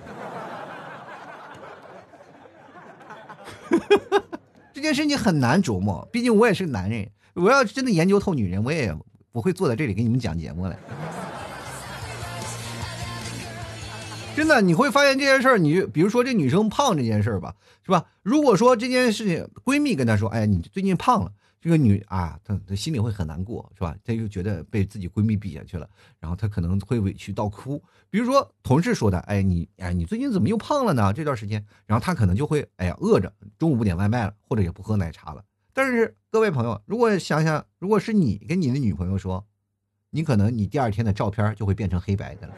[4.72, 8.96] 这件事情很难琢磨，毕竟我也是男人，我要真的研究透女人，我也
[9.32, 10.78] 不会坐在这里给你们讲节目了。
[14.36, 18.06] 真的，你会发现这件事儿，你比如说这女生胖这件事儿吧，是吧？
[18.22, 21.32] 如果说这件事情闺蜜跟她说，哎，你最近胖了，
[21.64, 23.96] 这个女啊，她她心里会很难过，是吧？
[24.04, 27.82] 她又觉得被自己闺蜜比下去了，然后她可能会委屈到哭。
[28.10, 31.14] 比如说同事说的，哎，你哎，你最近怎么又胖了呢？
[31.14, 35.42] 这段时间，然后她可能就会，哎呀，饿着，中午不点外卖了，或者也不喝奶茶了。
[35.72, 39.48] 但是各位朋友，如果想想，如果是你跟你的女朋友说，
[40.10, 42.54] 你可能你第二天的照片就会变成黑白的了。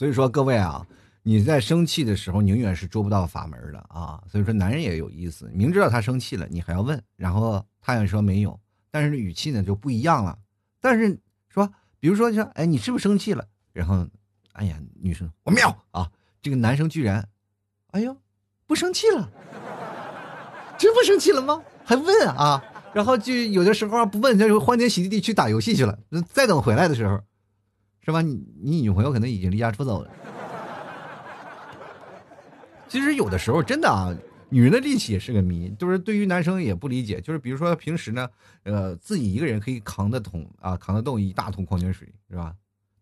[0.00, 0.86] 所以说，各位啊，
[1.22, 4.18] 你在生气的时候，宁愿是捉不到法门的啊。
[4.26, 8.58] 所以说，男人也有意思，明知道他生气了，你还要问，然后他也说没有，
[8.90, 10.38] 但是语气呢就不一样了。
[10.80, 13.44] 但是说，比如说，说，哎，你是不是生气了？
[13.74, 14.08] 然后，
[14.52, 16.10] 哎呀，女生我没有啊。
[16.40, 17.28] 这个男生居然，
[17.88, 18.16] 哎呦，
[18.66, 19.30] 不生气了，
[20.78, 21.62] 真不生气了吗？
[21.84, 22.64] 还问啊？
[22.94, 25.98] 然后就有的时候不问，就欢天喜地地去打游戏去了。
[26.32, 27.20] 再等回来的时候。
[28.02, 28.22] 是吧？
[28.22, 30.10] 你你女朋友可能已经离家出走了。
[32.88, 34.12] 其实有的时候真的啊，
[34.48, 37.20] 女人的力气也是个谜，就是对于男生也不理解。
[37.20, 38.28] 就是比如说平时呢，
[38.64, 42.54] 呃，自己一个人可以扛得桶啊，扛得动一大桶矿泉水，是吧？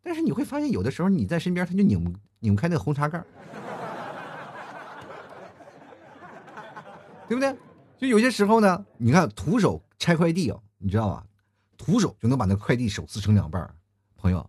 [0.03, 3.23] 但是你会发现，有的时候你在身边，他就拧拧不开那个红茶盖
[7.29, 7.57] 对不对？
[7.97, 11.25] 就有些时候呢，你看徒手拆快递啊，你知道吧？
[11.77, 13.75] 徒手就能把那快递手撕成两半
[14.17, 14.49] 朋友。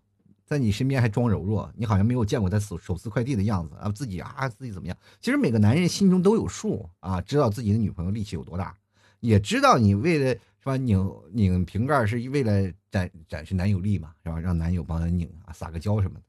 [0.49, 3.87] 在你身边还装柔弱，你好像没有见过他手手撕快递的样子啊！
[3.91, 4.97] 自己啊，自己怎么样？
[5.21, 8.75] 其实每个男人心中都有数啊，知道自己的女朋友力气有多大，
[9.19, 14.39] 也知道你为了是吧拧拧瓶盖是为了展展示男友力嘛，是吧？
[14.39, 16.25] 让男友帮他拧啊，撒个娇什么的，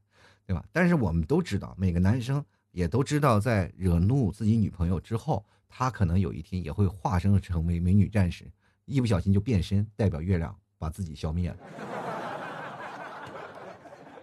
[0.46, 0.62] 对吧？
[0.70, 8.44] 但是我们都知道，每个男生也都知道，在惹怒自己女朋友之后，他可能有一天也会化身成为美女战士，
[8.85, 11.56] 一不小心就变身，代表月亮把自己消灭了。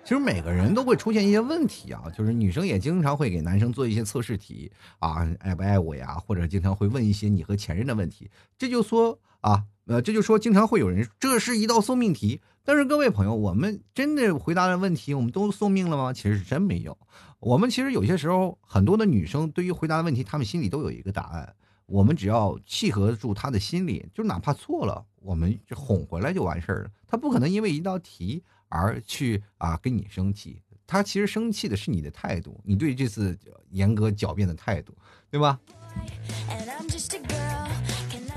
[0.07, 6.13] 其实每个人都会出现一些问题啊，就是女生也经常会给男生做一些测试题啊，爱不爱我呀？
[6.13, 8.31] 或者经常会问一些你和前任的问题。
[8.57, 12.39] 这就说啊，呃，这就说经常会有人，这是一道送命题。
[12.63, 16.13] 但是各位朋友，我们真的回答的问题，我们都送命了吗？
[16.13, 16.97] 其实是真没有。
[17.39, 21.53] 我们其实有些时候，很多的女生对于回答的问题，她们心里都有一个答案。
[21.85, 26.91] 我们只要契合住她的心理，就哪怕错了，我们就哄回来就完事儿了。
[27.05, 28.41] 她不可能因为一道题。
[28.69, 33.37] 而去啊跟你生气，他其实生气的是你的态度，你对这次
[33.71, 34.95] 严格狡辩的态度，
[35.29, 35.59] 对吧？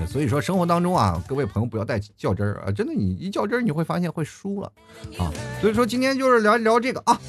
[0.07, 4.71] 所以说生活当中啊，各位朋友不要带较真儿啊，真的你一较真儿你会发现会输了
[5.19, 5.31] 啊。
[5.61, 7.19] 所以说今天就是聊一聊这个啊。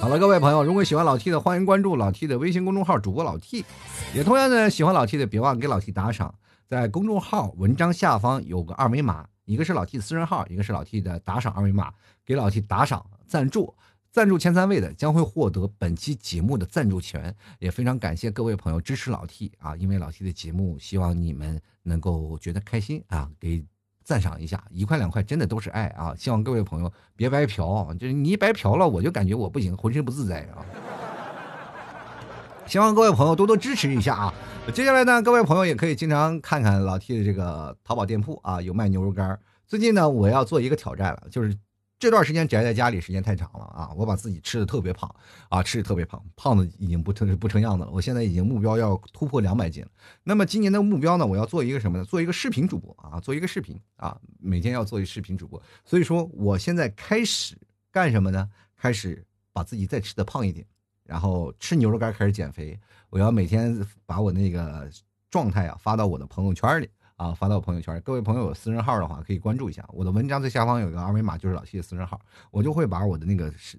[0.00, 3.64] 好了，各位朋友，如果喜欢老 T 的，欢迎关注老 T 的微信公众号主播老 T，
[4.14, 6.34] 也同样的喜欢老 T 的，别忘给老 T 打赏，
[6.66, 9.26] 在公众号文章下方有个二维码。
[9.48, 11.90] 一个是老 T 的私人号，一个是老 T 的打赏二维码，
[12.22, 13.74] 给老 T 打赏赞助，
[14.12, 17.34] 赞助前三位的将会获得本期节目的赞助权。
[17.58, 23.64] 也非常感谢各位朋友支持老 T 啊，因为老 T 的节目，希望你们能够觉得开心啊，给
[24.04, 26.14] 赞赏一下，一块两块真的都是爱啊！
[26.14, 30.64] 希望各位朋友别白嫖，就是你一白嫖了，我就感觉我不行，浑身不自在啊。
[32.68, 34.34] 希望各位朋友多多支持一下啊！
[34.74, 39.40] 接下来呢，各位朋友也可以经常看看老 T 的这个淘宝店铺啊，有卖牛肉干。
[39.66, 41.56] 最近呢，我要做一个挑战了，就是
[41.98, 45.10] 这段时间宅在家里时间太长了啊，我把自己吃的特别胖
[45.48, 47.90] 啊，吃的特别胖，胖的已经不成不成样子了。
[47.90, 49.82] 我现在已经目标要突破两百斤。
[50.22, 52.04] 那么今年的目标呢，我要做一个什么呢？
[52.04, 55.58] 做一个视频主播啊，做一个视频啊，每天要做一视频主播。
[55.86, 57.56] 所以说，我现在开始
[57.90, 58.46] 干什么呢？
[58.76, 60.66] 开始把自己再吃的胖一点。
[61.08, 62.78] 然后吃牛肉干开始减肥，
[63.08, 64.86] 我要每天把我那个
[65.30, 67.98] 状态啊发到我的朋友圈里啊，发到朋友圈。
[68.02, 73.78] 各位朋友有私人号的话，可以关注一下我的文章，最下方有一个二维码，就是老 T 的私人号，我就会把我的那个是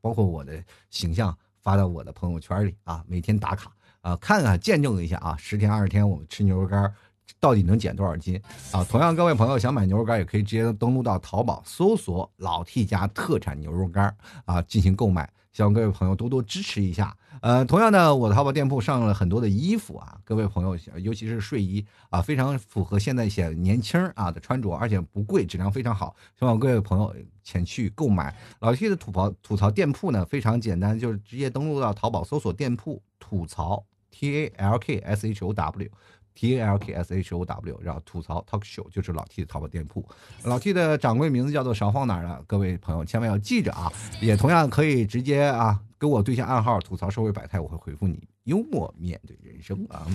[0.00, 0.60] 包括我的
[0.90, 3.70] 形象发到我的朋友圈里啊，每天打卡
[4.00, 6.92] 啊，看看见证一下啊，十天二十天我们吃牛肉干
[7.38, 8.82] 到底能减多少斤啊？
[8.82, 14.14] 同样，各位朋友想买牛肉干也可以直接登录到淘宝搜索“老 T 家特产牛肉干
[14.44, 15.32] 啊进行购买。
[15.54, 17.16] 希望各位朋友多多支持一下。
[17.40, 26.16] 呃，同样呢，我的淘宝店铺上了很多的衣服啊，各位朋友，尤其是睡衣啊，非常符合现在一些年轻啊的穿着，而且不贵，质量非常好。
[26.36, 28.34] 希望各位朋友前去购买。
[28.58, 35.88] 老 T 的吐槽吐槽店铺呢非常简单，就是直接登录到淘宝搜索店铺吐槽 T A L K S H O W。
[36.34, 40.04] T A L K S H O W，然后吐槽 Talk Show 就是老 T 的淘宝店铺，
[40.42, 43.92] 老 T 的掌柜名字叫做少放哪儿了，各位朋友千万要记着啊！
[44.20, 50.06] 也同样可以直接啊跟我对下暗号吐槽社会百态，我会回复你，幽默面对人生啊！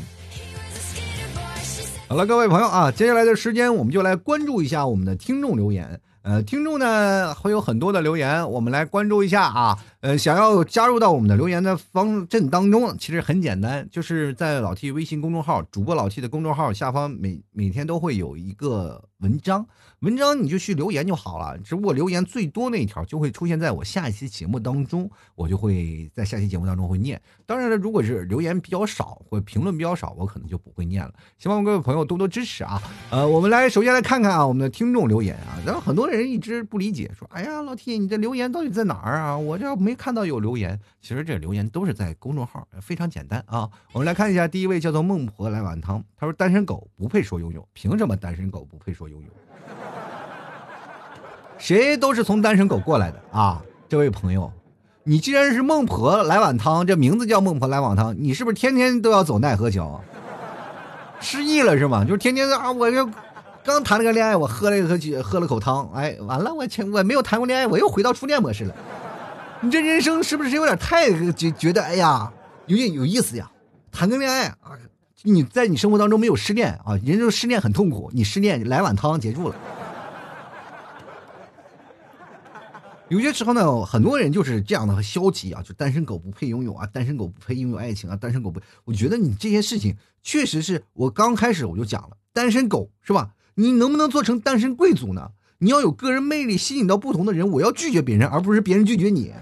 [2.08, 6.02] 好了，各位朋友啊，接下来的时间我们就来关注一下我们的听众留言。
[6.22, 9.78] 呃，听众呢会有很多的留言，我们来关注一下啊。
[10.02, 19.66] 呃，想要加入到我们的留言的方阵当中，其实很简单，就是在老 T 微信公众号主播老 T 的公众号下方，每每天都会有一个文章。
[20.02, 27.22] 文章你就去留言就好了，只不过留言最多那一条就会出现在我下一期节目当中，我就会在下期节目当中会念。
[27.46, 31.14] 当然了，如果是留言比较少或评论比较少，我可能就不会念了。
[31.38, 32.82] 希望各位朋友多多支持啊！
[33.12, 39.38] 呃，我们来首先来看看啊，我们的听众留言啊，然后很多人一直不理解，说：“哎呀，老 T，你的留言到底在哪儿啊？
[39.38, 43.70] 我这没看到有留言。”其实这留言都是在公众号，非常简单啊。
[43.92, 49.28] 我们来看一下，第一位叫做孟婆来碗汤，他说：“单身狗不配说拥有，凭什么单身狗不配说拥有？”
[51.58, 53.62] 谁都是从单身狗过来的啊！
[53.88, 54.52] 这位朋友，
[55.04, 60.02] 你既然是孟婆来碗汤，这名字叫孟婆来碗汤，你是不是天天都要走奈何桥？
[61.20, 62.06] 失忆了是吗？
[62.06, 63.10] 就是天天啊，我就
[63.64, 64.90] 刚谈了个恋爱，我喝了一口
[65.22, 68.76] 喝了口汤，哎，完了，我前我没有谈过恋爱，我又回到初恋模式了。
[69.62, 72.32] 你这人生是不是有点太觉觉得哎呀，
[72.68, 73.52] 有点有意思呀？
[73.92, 74.78] 谈个恋爱啊，
[75.24, 76.98] 你在你生活当中没有失恋啊？
[77.04, 79.56] 人就失恋很痛苦，你失恋来碗汤结束了。
[83.10, 93.32] 有些时候呢，很多人就是这样的消极啊，就单身狗不配拥有啊，单身狗不配拥有爱情啊，单身狗不，我觉得你这些事情确实是我刚开始我就讲了，单身狗是吧？
[93.56, 95.32] 你能不能做成单身贵族呢？
[95.58, 97.50] 你要有个人魅力，吸引到不同的人。
[97.50, 99.34] 我要拒绝别人，而不是别人拒绝你。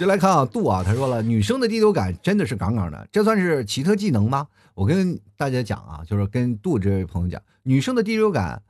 [0.00, 4.46] 就来看啊，杜啊，他说了，女生的第六感真的是杠杠的，这算是奇特技能吗？
[4.72, 8.62] 我跟大家讲啊，就是跟杜这位朋友讲，女生的第六感。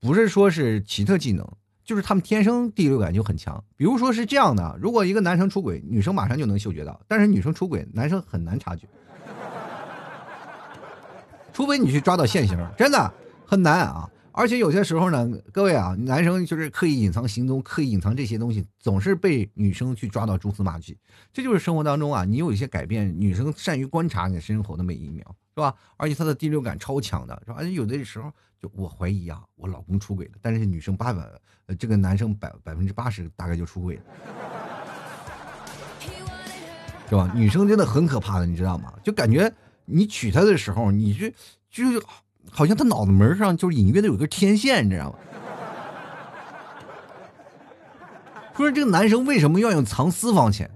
[0.00, 1.44] 不是说是奇特技能，
[1.84, 3.64] 就是他们天生第六感就很强。
[3.76, 8.86] 比如说是这样的，如果一个男生出轨，女生马上就能嗅觉到；但是女生出轨，男生很难察觉，
[11.52, 13.12] 除非你去抓到现行，真的
[13.44, 14.08] 很难啊。
[14.36, 20.96] 而且有些时候呢，各位啊，男生就是刻意隐藏行踪，刻意隐藏这些东西，总是被女生去抓到蛛丝马迹。
[21.32, 25.24] 这就是生活当中啊，你有一些改变，女生善于观察你生活的每一秒，
[25.54, 25.74] 是吧？
[25.96, 27.56] 而且她的第六感超强的，是吧？
[27.58, 28.30] 而且有的时候。
[28.58, 31.20] 就我怀疑啊，我老公出轨了，但是女生八百，
[31.66, 34.02] 呃，这个男生百百分之八十大概就出轨了，
[37.06, 37.30] 是吧？
[37.34, 38.94] 女生真的很可怕的，你知道吗？
[39.04, 39.52] 就感觉
[39.84, 41.28] 你娶她的时候，你就
[41.68, 42.02] 就
[42.50, 45.18] 好像他脑子门上就隐约的有个天线，你知道吗？
[48.56, 50.70] 说这个男生为什么要用藏私房钱，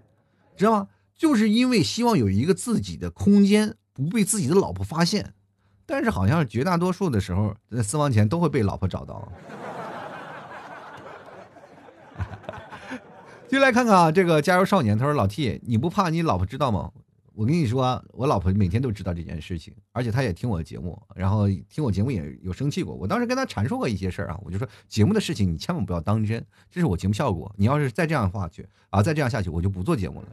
[0.56, 0.88] 知道吗？
[1.16, 5.32] 就是因为希望有一个自己的空间，不被自己的老婆发现。
[5.86, 9.32] 但是好像绝大多数的时候，私房钱都会被老婆找到。
[13.48, 16.90] 就来看看啊，这个加油少年，他说：“老 T，你不怕你老婆知道吗？
[17.35, 22.95] 我跟你说，我老婆每天都知道这件事情，而且她也听我的节目，然后听我节目也有生气过。
[22.95, 27.53] 我当时跟她阐述过一些事儿啊，我就说节目的事情你千万不要当真，这是我节目效果。
[27.57, 30.28] 你要是再这样的话去啊，再这样下去，我就不做节目了。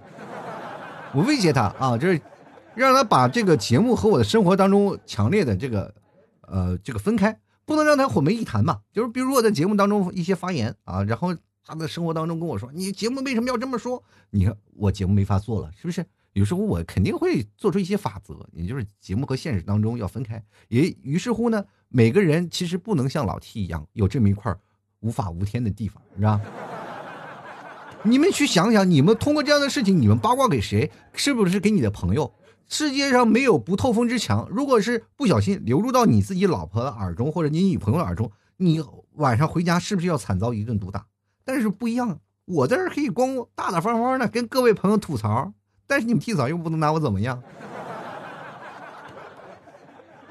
[1.14, 2.20] 我威胁他啊，就是。”
[2.78, 5.92] 让他把这个节目和我的生活当中强烈的这个，
[6.42, 7.36] 呃，这个分开，
[7.66, 8.82] 不能让他混为一谈嘛。
[8.94, 11.36] 就是比如我在节目当中一些发言啊，然后
[11.66, 16.06] 他的生活当中跟我说：“你节目为什么要这么说？”你看我节目没法做了，是不是？
[16.38, 20.40] 有时候我肯定会做出一些法则，也就是节目和现实当中要分开。
[20.68, 24.56] 也于是乎呢，每个人其实不能像老 T 一样有这么一块
[25.00, 26.40] 无法无天的地方，是吧？
[28.06, 30.92] 你们去想想，你们通过这样的事情，你们八卦给谁？
[31.12, 32.32] 是不是给你的朋友？
[32.68, 34.48] 世界上没有不透风之墙。
[34.52, 38.80] 如果是不小心流入到你自己老婆的耳中，或者你女朋友耳中，你
[39.14, 41.08] 晚上回家是不是要惨遭一顿毒打？
[41.44, 45.52] 但是不一样，我在这可以光大大方方的跟各位朋友吐槽，
[45.88, 47.42] 但是你们替嫂又不能拿我怎么样。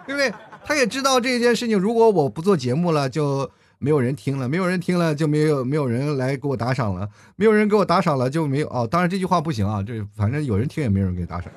[0.06, 0.32] 对不对
[0.64, 11.52] 他也知道这件事情如果我不做节目了就没有人听了没有人听了就没有没有人来给我打赏了没有人给我打赏了就没有哦当然这句话不行啊这反正有人听也没有人给打赏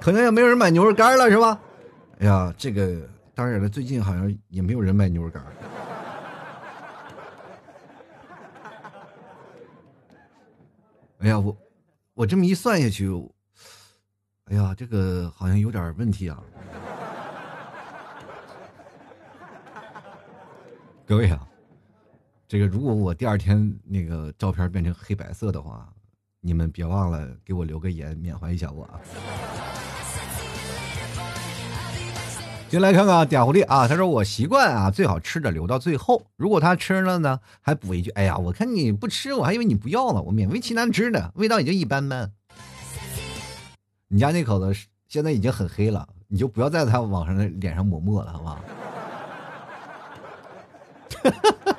[0.00, 1.60] 可能也没有人买牛肉干了是吧？
[2.18, 5.42] 哎呀这个当然了最近好像也没有人卖牛肉干
[11.18, 11.56] 哎呀我
[12.14, 13.08] 我这么一算下去，
[14.44, 16.42] 哎呀，这个好像有点问题啊。
[21.06, 21.48] 各位啊，
[22.46, 25.90] 这个如果我第二天那个照片变成黑白色的话，
[26.40, 29.00] 你们别忘了给我留个言，缅怀一下我啊。
[32.72, 36.22] 先来看看啊点狐狸啊，他说我习惯啊，最好吃的留到最后。
[36.38, 42.32] 如果他吃了呢，还补一句：“哎呀，我看你不吃，我还以为你不要了，我勉为其难吃的，味道也就一般般。”
[44.08, 44.72] 你家那口子
[45.06, 48.54] 现在已经很黑了，你就不要在他网上的脸上抹墨了，好不好？
[51.24, 51.30] 哈
[51.66, 51.76] 哈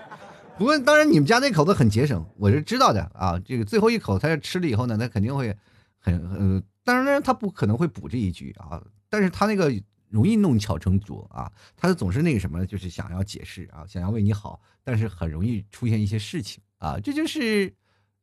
[0.60, 3.42] 不过当然，你们家那口子很节省，我是知道的啊。
[3.44, 5.58] 这个最后一口他吃了以后呢，他肯定会
[5.98, 8.80] 很呃，当然他不可能会补这一句啊，
[9.10, 9.74] 但是他那个。
[10.14, 11.52] 容易弄巧成拙啊！
[11.76, 17.00] 他总是那个什么，就是想要解释啊，想要为你好，但是很容易出现一些事情啊。
[17.00, 17.74] 这就是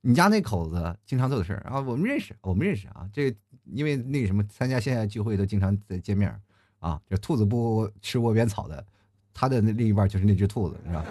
[0.01, 1.81] 你家那口子经常做的事儿啊。
[1.81, 3.09] 我们认识，我们认识啊。
[3.13, 3.35] 这
[3.65, 6.33] 因为那个什么，参加线下聚会都经常在见面
[6.79, 7.01] 啊。
[7.09, 8.87] 这兔子不吃窝边草的，
[9.35, 11.05] 他的那另一半就是那只兔子，是吧？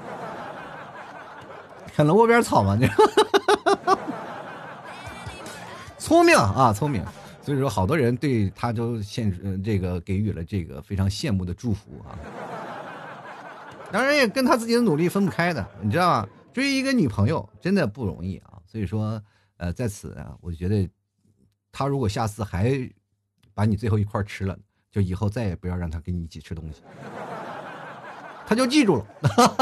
[1.93, 2.77] 啃了窝边草吗？
[2.79, 2.87] 你
[5.99, 7.03] 聪明啊，聪明。
[7.41, 12.19] 所以说，好多人对他都献呃这个给予了这个非常羡慕的祝福啊。
[13.91, 16.27] 当然也跟他自己的努力分不开的，你知道吗？
[16.53, 18.59] 追一个女朋友真的不容易啊。
[18.67, 19.21] 所以说，
[19.57, 20.87] 呃，在此啊，我觉得
[21.71, 22.87] 他如果下次还
[23.53, 24.55] 把你最后一块吃了，
[24.91, 26.83] 就以后再也不要让他跟你一起吃东西，
[28.45, 29.07] 他就记住了。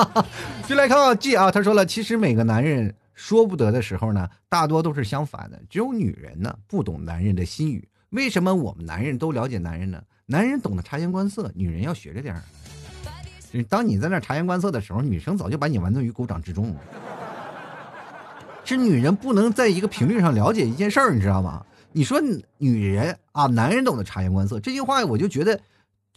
[0.67, 2.93] 就来看看记啊，他说了，其实每个男人。
[3.18, 5.59] 说不得的时候呢，大多都是相反的。
[5.72, 7.89] 只有女人呢，不懂男人的心语。
[8.11, 9.99] 为什么我们男人都了解男人呢？
[10.28, 12.43] 男人懂得察言观色，女人要学着点儿。
[13.68, 16.82] 当你在那察言观色的时候，女生早就把你玩弄于股掌之中了。
[18.63, 21.65] 是女人不能在一个频率上了解一件事儿，你知道吗？
[21.91, 22.22] 你说
[22.59, 25.59] 女人啊，男人懂得察言观色这句话，我就觉得。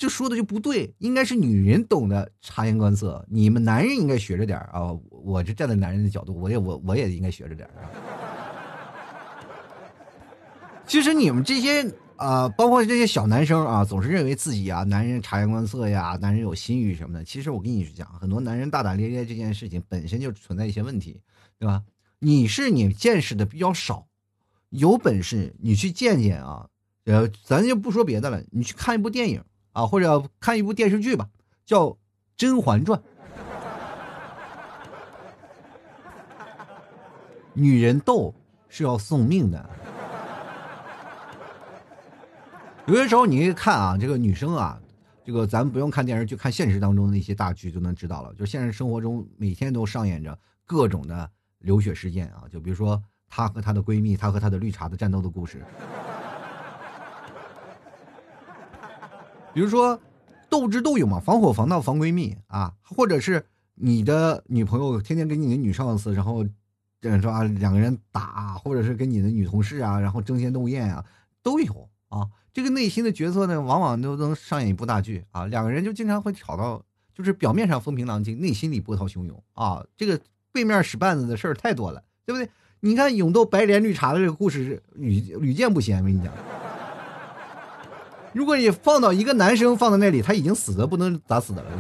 [0.01, 4.97] 就说的就不对，应该是女人懂得察言观色，你们男人应该学着点啊！
[5.11, 7.85] 我就站在男人的角度，我也我我也应该学着点啊。
[10.87, 11.87] 其实你们这些
[12.17, 17.23] 啊，包括这些小男生啊，总是认为自己啊，男人察言观色呀，男人有心欲什么的。
[17.23, 21.21] 其实我跟你讲，很多男人大大咧咧这件事情本身就存在一些问题，
[21.59, 21.83] 对吧？
[22.19, 24.07] 你是你见识的比较少，
[24.71, 26.67] 有本事你去见见啊！
[27.05, 29.45] 呃，咱就不说别的了，你去看一部电影。
[29.73, 31.29] 啊，或者看一部电视剧吧，
[31.65, 31.87] 叫
[32.37, 32.99] 《甄嬛传》。
[37.53, 38.35] 女人斗
[38.69, 39.71] 是要送命的。
[42.87, 44.81] 有些时候你一看啊，这个女生啊，
[45.25, 48.35] 这个咱不用看电视剧，看现实当中的那些大剧就能知道了。
[48.35, 55.63] 就现实生活中每天都上演着各种的流血事件啊，就比如说她和她的闺蜜，她和她的绿茶的战斗的故事。
[59.53, 60.01] 比如说，
[60.49, 63.45] 斗智斗勇嘛，防火防盗防闺蜜啊，或者是
[63.75, 66.45] 你的女朋友天天跟你的女上司，然后
[67.01, 71.05] 这样说啊，两个人打，或者是跟你的女同事啊，然后争先斗艳啊，
[71.43, 72.29] 都有啊。
[72.53, 75.47] 这个内心的角色呢，往往都能上演一部大剧啊。
[75.47, 76.85] 两个人就经常会吵到，
[77.15, 79.85] 就是表面上风平浪静，内心里波涛汹涌啊。
[79.97, 80.21] 这个
[80.53, 82.51] 背面使绊子的事儿太多了，对不对？
[82.81, 86.33] 你看勇斗白莲绿茶的这个故事屡屡见不鲜，我跟你讲。
[88.33, 91.71] 如果你放到一个男生放在那里，他已经死的不能咋死的了。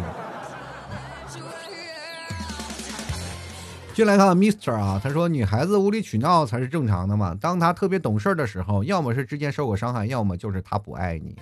[3.92, 7.36] 进来看 Mister 啊，他说女孩子无理取闹才是正常的嘛。
[7.38, 11.36] 当她特别懂事的时候，要么是之前受过伤害，要么就是她不爱你。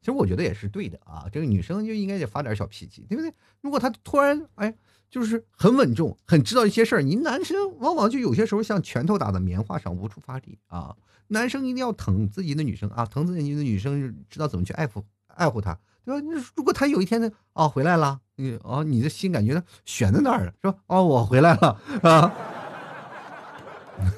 [0.00, 3.32] 其实我觉得也是对的啊，这个女生就应该得发点小脾气，对不对？
[3.60, 4.74] 如果她突然哎，
[5.10, 10.94] 就是很稳重，很知道一些事儿，你男生往往就有些时候像拳头打在棉花上，无处发力啊。
[11.32, 16.26] 男生一定要疼自己的女生啊，疼自己的女生，知道怎么去爱护爱护她，对吧？
[16.54, 20.76] 如果他有一天呢，哦回来了，你哦你的心感觉悬在那儿了，是吧？
[20.86, 22.32] 哦我回来了啊，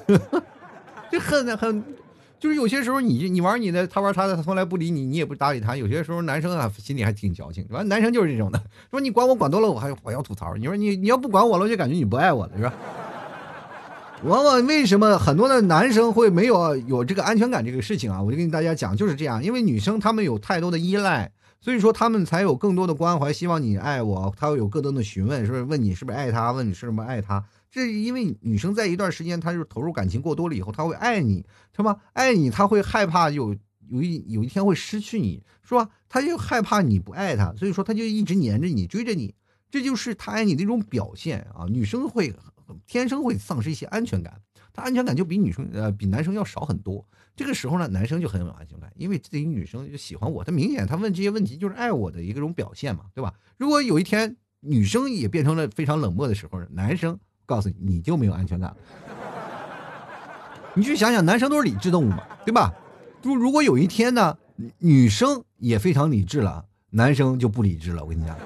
[1.09, 1.83] 这很很，
[2.37, 5.75] 就是有些时候你你玩你的，他玩他的，他从来不理你，你也不搭理他。
[5.75, 8.61] 有些时候男生啊心里还挺矫情，完男生就是这种的，
[8.91, 10.53] 说你管我管多了，我还我要吐槽。
[10.55, 12.73] 你说你你要不管我了，我就感觉你不爱我了，是吧？
[14.23, 18.21] 往往为什么很多的男生会没有有这个安全感这个事情啊？
[18.21, 27.43] 我就跟大家讲，就是这样，因为女生她们有太多的依赖，所以说她们才有更多的关怀，希望你爱我，她会有更多的询问，是不是问你是不是爱她，问你是不是爱她？
[27.69, 31.45] 这是因为女生在一段时间，她就投入感情过多了以后，她会爱你，
[31.75, 31.97] 是吧？
[32.13, 33.55] 爱你，她会害怕有
[33.89, 35.87] 有一有一天会失去你，是吧？
[36.09, 39.35] 她就害怕你不爱她，所以说她就一直黏着你，追着你，
[39.69, 41.67] 这就是她爱你的一种表现啊！
[41.69, 42.33] 女生会。
[42.85, 44.41] 天生会丧失一些安全感，
[44.73, 47.05] 他安全感就比女生呃比男生要少很多。
[47.35, 53.33] 这个时候呢，男生就很有安全感，因为这己女生就喜欢我，他明显他问这些问题就是爱我的一个种表现嘛，对吧？
[53.57, 58.77] 如果有一天女生也变成了非常冷漠的时候，男生告诉你你就没有安全感了。
[60.73, 62.73] 你去想想，男生都是理智动物嘛，对吧？
[63.21, 64.37] 就如果有一天呢，
[64.79, 68.03] 女生也非常理智了，男生就不理智了。
[68.03, 68.37] 我跟你讲，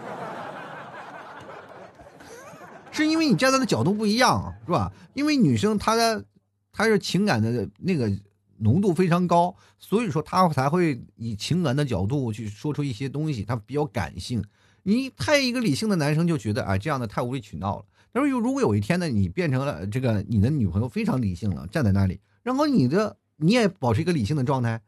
[3.05, 4.91] 是因为你站在的角度不一样，是吧？
[5.13, 6.23] 因为女生她的
[6.71, 8.11] 她是情感的那个
[8.57, 14.43] 浓度非常高，所以说她才会以情感的角度去说出一些东西，她比较感性。
[14.83, 17.85] 你太一个理性的男生就觉得啊，这样的太无理取闹了。
[18.11, 24.81] 但是，如果有一天呢，你变成了这个你的女朋友非常理性了，站在那里，然后你的你也保持一个理性的状态，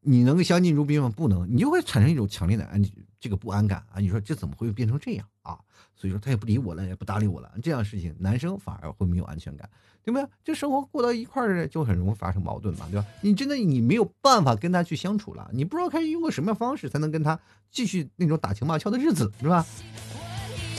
[0.00, 1.12] 你能相敬如宾吗？
[1.14, 2.82] 不能，你就会产生一种强烈的安
[3.18, 3.98] 这个不安感啊！
[3.98, 5.58] 你说这怎么会变成这样啊？
[5.96, 9.68] 所以说他也不理我了，也不搭理我了，这样事情男生反而会没有安全感，
[10.02, 10.28] 对不对？
[10.44, 13.06] 这生活过到一块儿就很容易发生矛盾嘛，对吧？
[13.22, 17.38] 你真的你没有办法跟他去相处了，你不知道该用个什么样方式才能跟他
[17.70, 19.64] 继续那种打情骂俏的日子，是吧？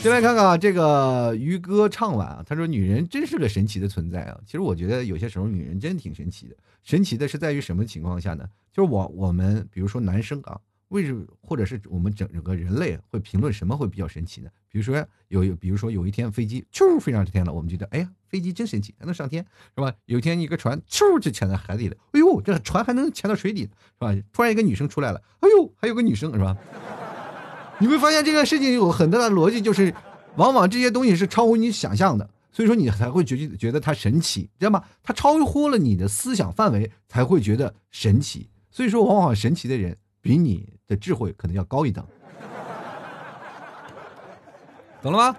[0.06, 6.54] 先来看看啊这个于哥唱完啊，他说：“女人真是个神奇的存在啊！”其实我觉得有些时候女人真挺神奇的。
[6.84, 8.48] 神奇的是在于什么情况下呢？
[8.72, 14.50] 就是我我们比如说男生啊，为什么或者是我们整整个人类会评论什么会比较神奇呢？
[14.70, 19.44] 比如说有有，比如说有一天飞机咻飞上天了，我们觉得哎呀飞机真神奇，还能上天
[19.74, 19.92] 是吧？
[20.04, 24.14] 有一天一个船咻就潜在海底了，哎呦这船还能潜到水底是吧？
[24.32, 26.56] 突然一个女生出来了，哎呦还有个女生是吧？
[27.78, 29.92] 你会发现这个事情有很大的逻辑，就是
[30.36, 34.82] 往往这些东西是超乎你想象的，所以说你才会觉觉得它神奇，知道吗？
[35.02, 38.48] 它超乎了你的思想范围，才会觉得神奇。
[38.70, 42.02] 所以说，往往神奇的人比你的智慧可能要高一等，
[45.02, 45.36] 懂了吗？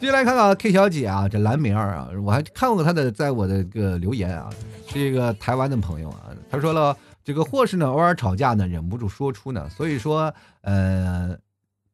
[0.00, 4.50] 接下来看看 K 小姐啊，这蓝明儿啊，我还看过她的在我的个留言啊，
[4.88, 11.38] 是一个台湾的朋友啊，他说了这个或是呢偶尔吵架呢忍不住说出呢，所以说呃。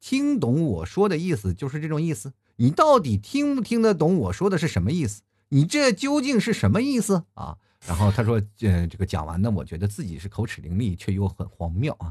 [0.03, 5.22] 听懂我说的意思就是这种意思，你到底听不听得懂我说的是什么意思？
[5.50, 7.57] 你这究竟是什么意思啊？
[7.86, 12.11] 然后他说，呃，这个讲完呢，我觉得自己是口齿伶俐，却又很荒谬啊。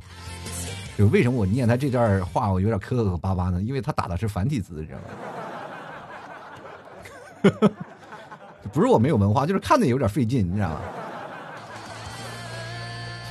[0.97, 3.61] 就为什么我念他这段话，我有点磕磕巴巴呢？
[3.61, 4.99] 因为他打的是繁体字，你知道
[7.59, 7.71] 吗？
[8.71, 10.81] 不是我没有文化，就是看的有点费劲，你知道吗？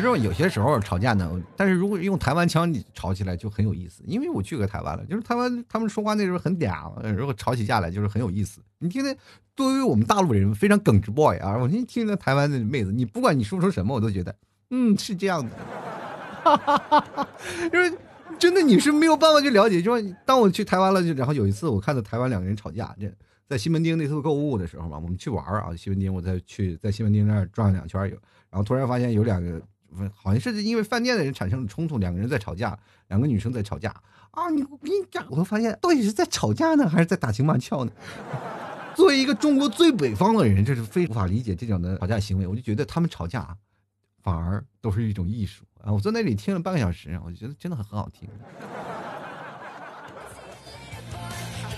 [0.00, 8.62] 其实有些时候吵架呢，但是如果用台湾腔吵起来就很有意思，因为我去过台湾了，就是台湾他们说话那时候很嗲，如果吵起架来就是很有意思。
[8.78, 9.14] 你听听，
[9.54, 14.34] 作为我们大陆人非常耿直 boy 啊，我听听那台湾的妹子，你不管你说出什么，我都觉得，
[14.70, 15.50] 嗯，是这样的，
[16.42, 17.28] 哈哈哈哈
[17.70, 17.92] 就是
[18.38, 19.82] 真的你是没有办法去了解。
[19.82, 23.12] 就说当我去台湾了，就然后有一次我看到台湾两个人吵架，这
[23.46, 28.16] 在西门町那次购物的时候嘛，我们去玩啊，西门町我再去在西门町那儿转了两圈有，
[28.48, 29.60] 然后突然发现有两个。
[30.14, 32.78] 好像是因为饭店的人产生了冲突，两个人在吵架，
[33.08, 33.90] 两个女生在吵架
[34.30, 34.48] 啊！
[34.50, 37.92] 你我跟你讲，我发现到底是在吵架呢，还是在打情骂俏呢？
[38.94, 42.46] 作为一个中国最北方的人，这是非无法理解这种的吵架行为。
[42.46, 43.56] 我就觉得他们吵架
[44.22, 45.92] 反而都是一种艺术啊！
[45.92, 48.28] 我在那里听了半个小时，我就觉得真的很很好听。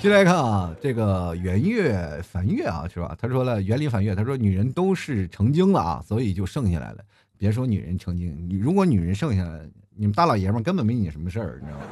[0.01, 3.17] 进来看啊，这个圆月梵月啊，是吧？
[3.21, 7.05] 他说了，园林梵月，他说女人都是成精了啊，所以就剩下来了。
[7.43, 11.87] 别说女人成精，你如果女人剩下来，你们大老爷们根本没你什么事儿，你知道吗？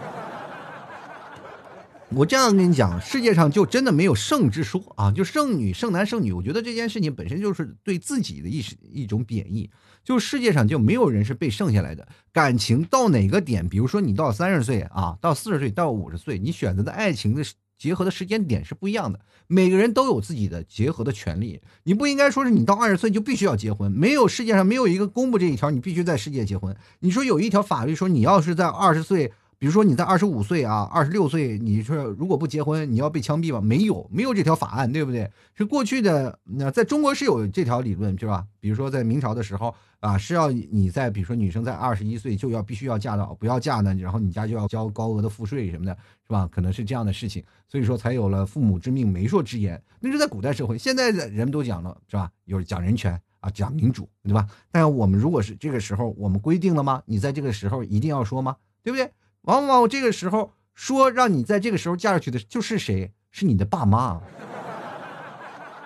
[2.15, 6.33] 我这样跟你讲，世界上就真的没有剩之说啊，就剩女、剩男、剩女。
[6.33, 9.69] 我觉得这件事情本身就是对自己的一一种贬义。
[10.05, 12.07] 就世界上就没有人是被剩下来的。
[12.33, 17.43] 感情到哪个点，比如说你到三十岁啊，到四十岁，到五十岁，你选择的爱情的。
[17.81, 21.61] 结合的时间点是不一样的，每个人都有自己的结合的权利。
[21.85, 26.77] 你不应该说是你到二十岁就必须要结婚，没有世界上没有一个公布这一条，你必须在世界结婚。
[26.99, 29.33] 你说有一条法律说你要是在二十岁。
[29.61, 33.61] 比如说你在二十五岁啊，二十六岁，你说如果不结婚，你要被枪毙吗？
[33.61, 35.31] 没有，没有这条法案，对不对？
[35.55, 38.43] 是过去的，那在中国是有这条理论，是吧？
[38.59, 45.95] 比如说在明朝的时候啊，是要你在，比如说女生在二十一岁就要必须要嫁到，不要嫁呢，然后你家就要交高额的赋税什么的，
[46.27, 46.49] 是吧？
[46.51, 49.79] 可能是这样的事情，所以说才有了父母之命，媒妁之言。
[50.01, 52.33] 那是在古代社会，现在的人们都讲了，是吧？
[52.47, 54.49] 有讲人权啊，讲民主，对吧？
[54.73, 57.03] 但我们如果是这个时候，我们规定了吗？
[57.05, 58.57] 你在这个时候一定要说吗？
[58.83, 59.11] 对不对？
[59.43, 63.13] 往往这个时候说让你在这个时候嫁出去的就是谁？
[63.31, 64.21] 是你的爸妈，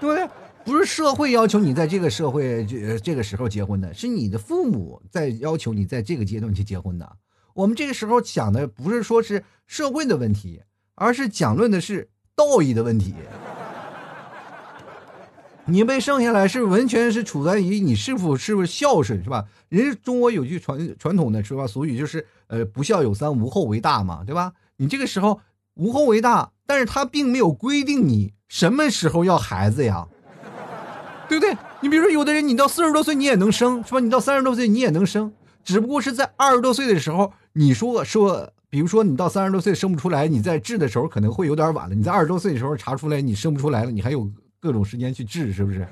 [0.00, 0.28] 对不对？
[0.64, 7.16] 不是社会要求你在这个社会这这个时候结婚的，是你的父母在要求你在这个阶段去结婚的。
[7.52, 10.62] 我们这个时候想的不是说是社会的问题，
[10.94, 13.14] 而是讲论的是道义的问题。
[15.66, 19.46] 你被生下来是完全是处在于你是否是不是孝顺是吧？
[19.68, 24.52] 人中国有句传传统的是吧俗语就是呃不孝有三无后为大嘛，对吧？
[24.76, 25.40] 你这个时候
[25.74, 30.07] 无后为大，但是他并没有规定你什么时候要孩子呀，
[31.28, 31.57] 对不对？
[31.80, 34.00] 你比如说有的人你到四十多岁你也能生是吧？
[34.00, 35.32] 你到三十多岁你也能生，
[35.64, 41.94] 只不过是在二十多岁的时候你说说，比如说你到三十多岁生不出来，你在治的时候可能会有点晚了。
[41.94, 44.30] 你在二十多岁的时候查出来你生不出来了，你还有。
[44.64, 45.86] 各种时间去治，是不是？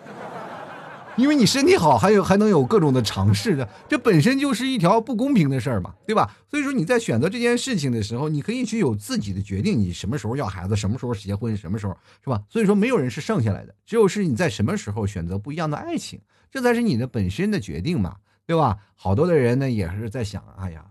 [1.16, 6.36] 因为你身体好，还有还能有各种的尝试的，这本身就是一条不公平的事儿嘛，对吧？
[6.50, 12.42] 所以说你在选择这件事情的时候，你可以去有自己的决定，你什么时候要孩子，什么时候结婚，什么时候是吧？
[12.48, 18.78] 所以说没有人是剩下来的，只有是你在什么时候选择不一样的爱情，这才是你的本身的决定嘛，对吧？
[18.94, 20.84] 好多的人呢也是在想，哎呀，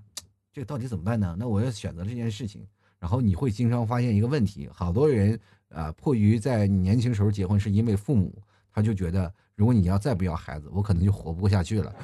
[0.54, 1.36] 这到底怎么办呢？
[1.40, 2.66] 那我要选择这件事情，
[3.00, 5.40] 然后你会经常发现一个问题，好多人。
[5.74, 8.44] 啊，迫于在年轻时候结婚，是因为父母，
[8.74, 11.94] 他就觉得，如果你要再不要孩子，我可能就活不下去了。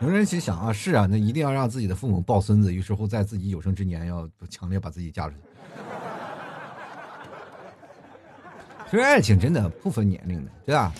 [0.00, 5.40] 有人心想啊，是啊，那一定要让自己的父母抱孙子，于是乎在自己有生之年要强烈把自己嫁出去。
[8.90, 10.92] 其实爱情真的不分年龄的，对吧？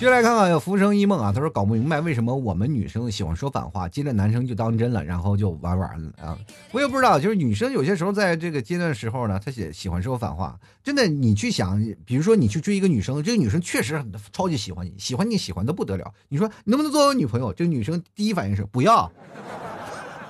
[0.00, 6.38] 接下来看看有浮生一梦啊，他说搞不明白为什么我们女生喜欢说反话，接着男生就当真了，然后就玩玩了啊！
[6.72, 10.58] 我也不知道，就是女生有些时候在这个阶段时候呢，她喜喜欢说反话。
[10.82, 16.10] 真的，你去想，比如说你去追一个女生，这个女生确实超级喜欢你，喜欢你喜欢的不得了。
[16.30, 17.52] 你说能不能做我女朋友？
[17.52, 19.12] 这个女生第一反应是不要。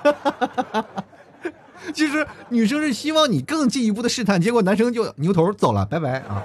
[1.95, 6.43] 其实女生是希望你更进一步的试探，结果男生就扭头走了，拜拜啊。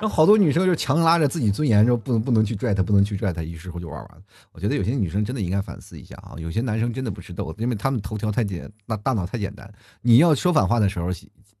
[0.00, 4.22] 然后好多女生就强拉着自己尊严，说不能不能去拽他，不能去拽他，于是乎就玩完了。
[4.52, 9.72] 我觉得有些女生真的应该反思一下啊，有些男生真的不是逗，因为他们头条太简，大大脑太简单。
[10.02, 11.08] 你要说反话的时候，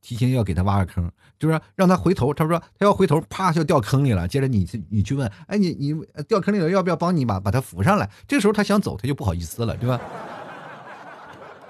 [0.00, 2.34] 提前要给他挖个坑，就是让他回头。
[2.34, 4.28] 他说他要回头，啪就掉坑里了。
[4.28, 5.94] 接着你去你去问，哎你你
[6.28, 8.10] 掉坑里了，要不要帮你把把他扶上来？
[8.28, 10.00] 这时候他想走，他就不好意思了，对吧？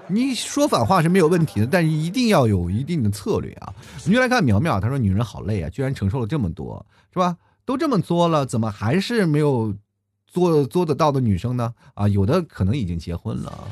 [0.09, 3.73] 你说反话是没有问题的，但是一定要有一定的策略啊！
[4.05, 7.37] 我们就来看苗苗，她说：“女人好累啊，居然承受了这么多，是吧？
[7.65, 9.75] 都这么作了，怎么还是没有
[10.27, 11.73] 做做得到的女生呢？
[11.95, 13.69] 啊，有的可能已经结婚了。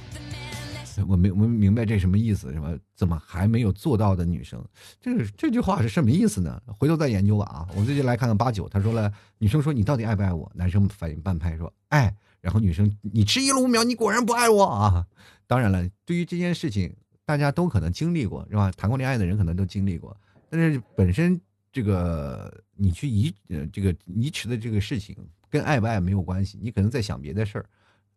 [1.07, 2.71] 我没我明白这什么意思，是吧？
[2.95, 4.63] 怎么还没有做到的女生？
[5.01, 6.61] 这个这句话是什么意思呢？
[6.79, 7.67] 回头再研究吧啊！
[7.73, 10.51] 我们最近来看看八九，他说了，女生说你到底爱不爱我？
[10.55, 15.07] 男生反应半拍说爱，然后女生你迟疑了五秒，你果然不爱我啊！”
[15.47, 18.71] 当然了，对于这件事情，大家都可能经历过，是吧？
[18.73, 20.15] 谈过恋爱的人可能都经历过。
[20.51, 21.41] 但是本身
[21.71, 25.17] 这个你去移呃这个移迟的这个事情，
[25.49, 26.59] 跟爱不爱没有关系。
[26.61, 27.67] 你可能在想别的事儿，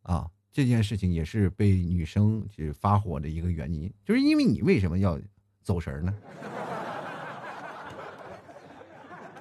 [0.02, 5.20] 啊，这件事情也是被女生去发火的一个原因，就是因为你为什么要
[5.62, 6.14] 走神呢？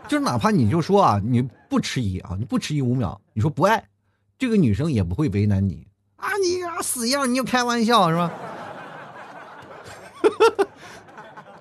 [0.07, 3.83] 就是哪怕你就说啊，你不迟疑啊，你不迟疑五秒，你说不爱，
[4.39, 5.87] 这个女生也不会为难你。
[6.17, 8.33] 啊，你啊死样，你就开玩笑是吧？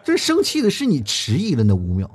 [0.03, 2.09] 这生气的是你迟疑了那五秒，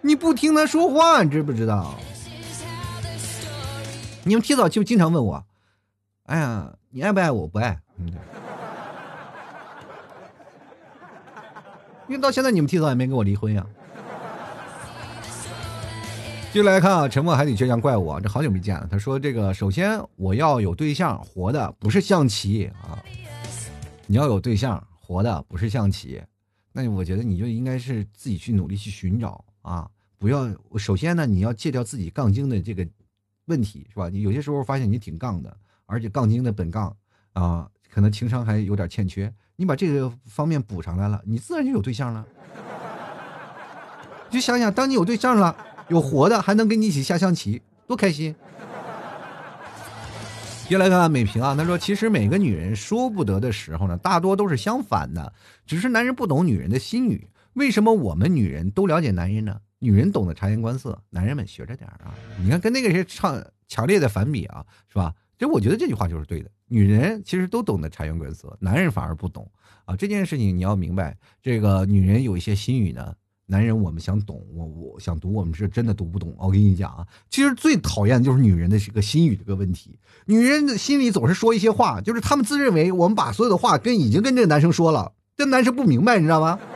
[0.00, 1.94] 你不听他说话，你知不知道？
[4.24, 5.44] 你们提早就经常问我，
[6.24, 7.46] 哎呀，你爱不爱我？
[7.46, 7.78] 不爱，
[12.08, 13.66] 因为到现在你们提早也没跟我离婚呀。
[16.52, 18.86] 继续来看啊，沉默海底倔强怪物，这好久没见了。
[18.90, 23.02] 他说：“这个首先我要有对象，活的不是象棋啊。
[24.06, 26.22] 你要有对象，活的不是象棋。
[26.70, 29.88] 那我觉得你就应该是自己去努力去寻找啊，
[30.18, 30.46] 不要
[30.76, 32.86] 首先呢，你要戒掉自己杠精的这个
[33.46, 34.10] 问题，是吧？
[34.10, 36.94] 你有些时候发现你挺杠的，而且杠精的本杠
[37.32, 39.32] 啊，可能情商还有点欠缺。
[39.56, 42.26] 你把这个方面补上来了，你自然就有对象了。
[44.28, 45.56] 就想想，当你有对象了。”
[45.92, 48.34] 有活的还能跟你一起下象棋，多开心！
[50.66, 55.30] 接来看美萍啊，她说：“其实每个女人说不得的时候呢，大多都是相反的，
[55.66, 57.28] 只是男人不懂女人的心语。
[57.52, 59.60] 为什么我们女人都了解男人呢？
[59.80, 62.14] 女人懂得察言观色，男人们学着点啊！
[62.42, 65.12] 你看跟那个谁唱强烈的反比啊，是吧？
[65.38, 69.46] 其实我觉得这句话就是对的，女人其实都懂得察言观色，男人反而不懂
[69.84, 69.94] 啊。
[69.94, 73.14] 这件事情你要明白，这个女人有一些心语呢。”
[73.46, 76.34] 男人，我们想懂，我我想读，我们是真的读不懂。
[76.38, 79.98] 我跟你讲啊，其实最讨厌的就是女人的这个心语这个问题。
[80.24, 86.58] 女人的心里总是说一些话，就是他们自认为我们把所有的话跟已经跟这个男生说了，这男生不明白，你知道吗？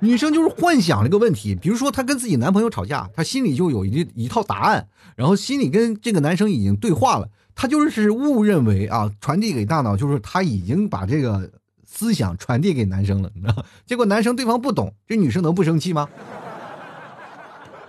[0.00, 11.48] 女生就是幻想这个问题，比如说她跟自己男朋友吵架，她心里就有一一套答案，然后心里跟这个男生已经对话了，她就是误认为啊，传递给大脑就是她已经把这个
[11.94, 13.66] 思想传递给男生了，你知道？
[13.84, 16.08] 结果男生对方不懂，这女生能不生气吗？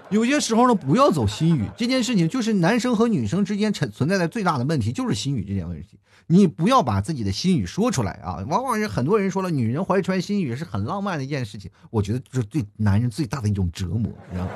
[0.10, 5.98] 有些时候呢，不要走心语，这件事情就是男生和女生之间存存在的最大的问题，就是心语这件问题。
[6.28, 8.44] 你不要把自己的心语说出来啊！
[8.48, 14.52] 往往是很多人说了，女人怀揣心语是很浪漫的一件事情，我觉得这是对男人最大的一种折磨，你知道吗？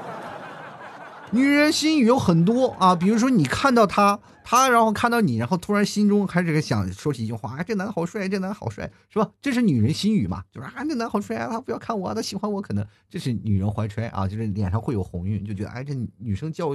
[1.31, 9.29] 女人心语有很多啊，比如说你看到他，他然后看到你，然后突然心中开始想说起一句话，哎，这男的好帅，这男的好帅，是吧？
[9.41, 10.41] 这是女人心语嘛？
[10.53, 16.69] 就是啊，这男好帅啊，他不要看我，他喜欢我，可能这是女人怀揣啊，就是脸上会有红晕，就觉得哎，这女生娇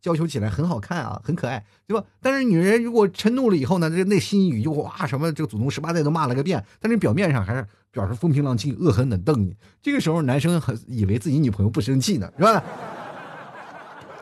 [0.00, 2.06] 娇羞起来很好看啊，很可爱，对吧？
[2.22, 9.56] 但是女人如果嗔怒了以后呢，这内心语就哇什么这个祖宗十八代都骂了个遍，但是表面上还是表示风平浪静，恶狠狠瞪你。
[9.82, 12.62] 这个时候男生很以为自己女朋友不生气呢，是吧？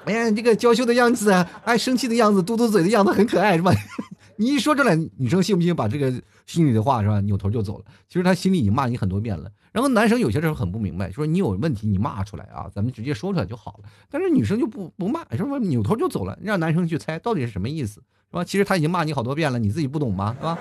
[0.06, 3.72] 哎呀，这个娇羞的样子啊，哎，生气的样子，嘟嘟嘴的样子很可爱，是吧？
[4.38, 6.12] 你一说出来，女生信不信把这个
[6.46, 7.84] 心里的话是吧，扭头就走了？
[8.08, 9.50] 其实他心里已经骂你很多遍了。
[9.72, 13.88] 然后男生有些时候很不明白，说你有问题你骂出来啊，咱们直接说出来就好了。
[14.08, 15.58] 但是女生就不不骂，是吧？
[15.58, 17.94] 扭头就走了，让男生去猜到底是什么意思，
[18.30, 18.44] 是吧？
[18.44, 20.36] 其实他已经骂你好多遍了，你自己不懂吗？
[20.38, 20.58] 是吧？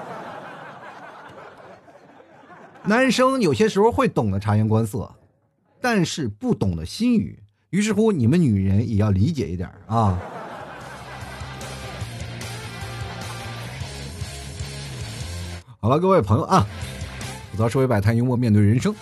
[2.85, 5.13] 男生有些时候会懂得察言观色，
[5.79, 7.39] 但是不懂得心语。
[7.75, 10.17] 于是乎，你们女人也要理解一点啊！
[15.81, 16.65] 好了，各位朋友啊，
[17.51, 18.95] 吐槽社会百态，幽默面对人生。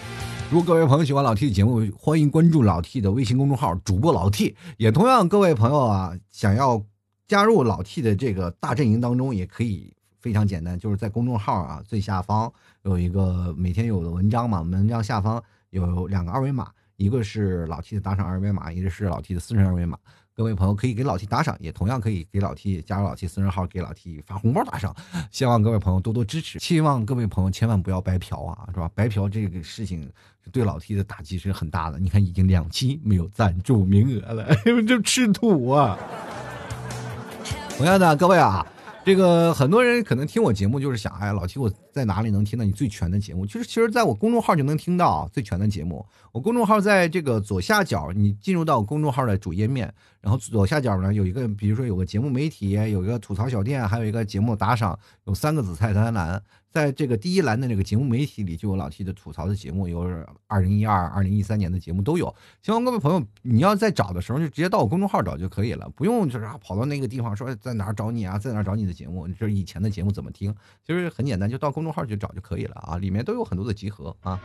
[0.49, 4.55] 如果各位朋友喜欢老 T 的节目，欢迎关注老 T 的微信公众号“主播老 T”。
[4.77, 6.83] 也同样，各位朋友啊，想要
[7.27, 12.51] 加入老 T 的这个大阵营当中，也可以非常简单，就是在公众号啊最下方
[12.81, 16.71] 有一个每天有的文章嘛，文章下方有两个二维码。
[17.03, 19.97] 一个是老 T 的打赏二维码，一个是老 T 的私人二维码。
[20.33, 24.95] 各位朋友可以给老 T 打赏，也同样可以给老 T 加入老 T 私人号，给老 T 发红包打赏。
[25.29, 28.89] 希望各位朋友多多支持，希望各位朋友千万不要白嫖啊，是吧？
[28.95, 30.09] 白嫖这个事情
[30.49, 31.99] 对老 T 的打击是很大的。
[31.99, 34.55] 你看，已经两期没有赞助名额了，
[34.87, 35.99] 就吃土啊！
[37.77, 38.65] 同样的，各位啊。
[39.05, 43.45] 这个很多人可能听我节目就是想，哎，老七我在哪里能听到你最全的节目？
[43.45, 46.05] 其实，其实在我公众号就能听到最全的节目。
[46.31, 56.41] 我公众号在这个左下角，你进入到公众号的主页面，然后左下角呢有一个，比如说有个节目媒体，有一个吐槽小店，还有一个节目打赏，有三个子菜单栏。
[56.73, 60.01] 在这个第一栏的那个节目媒体里，就有老 T 的吐槽的节目，有
[60.47, 62.33] 二零一二、二零一三年的节目都有。
[62.63, 70.51] 希望各位朋友，你要在找的时候就直接到我公众号找就可以了，不用就是啊跑到那个地方说在哪儿找你啊，在哪儿找你的节目，就是以前的节目怎么听，
[70.83, 74.41] 其实很简单，就到公众号去找就可以了啊，里面都有很多的集合啊。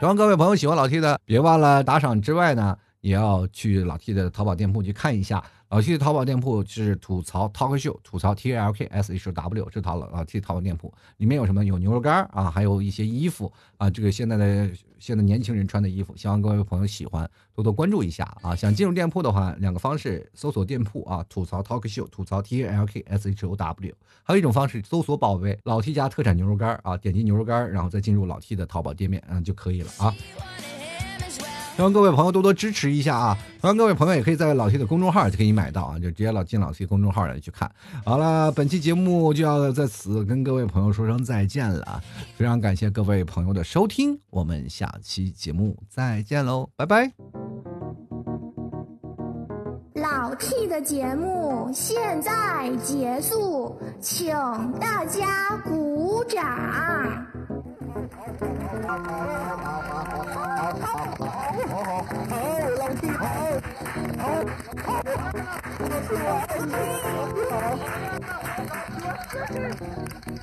[0.00, 5.44] 希望各位朋友喜欢老 T 的，别忘了打赏之外呢，也要去老 T 的淘宝店铺去看一下。
[5.70, 11.64] 老 T 的淘宝店铺是吐槽 talk show，吐槽 TALK SHOW 这套老 T 淘宝店铺里面有什么？
[11.64, 14.68] 有牛肉干啊，还有一些衣服啊，这个现在的
[14.98, 18.56] 现在年轻人穿的衣服，希望各位朋友喜欢，多多关注一下啊！
[18.56, 23.92] 想进入店铺的话，两个方式：搜索店铺啊，吐槽 talk show，吐槽 TALK SHOW
[24.24, 30.12] 还有一种方式，搜索宝贝老 T 家特产牛肉干啊，点击牛肉干，然后再进入老 T 的淘宝店面，嗯就可以了啊。
[31.80, 33.38] 希望各位朋友多多支持一下啊！
[33.58, 37.72] 希望各位朋友也可以在老 T 的公众号就可以买到啊，就直接老进老 T 公众号来去看。
[38.04, 41.98] 好了，本期节目就要在此跟各位朋友说声再见了，
[42.36, 47.10] 非常感谢各位朋友的收听，我们下期节目再见喽，拜拜。
[49.94, 54.30] 老 T 的节目现在结束，请
[54.78, 57.26] 大家鼓掌。
[61.82, 62.36] 好好好，
[62.78, 63.24] 老弟好，
[64.18, 64.22] 好，
[64.84, 64.88] 好，
[65.78, 66.26] 我是我，
[67.50, 67.54] 我，
[70.30, 70.39] 我。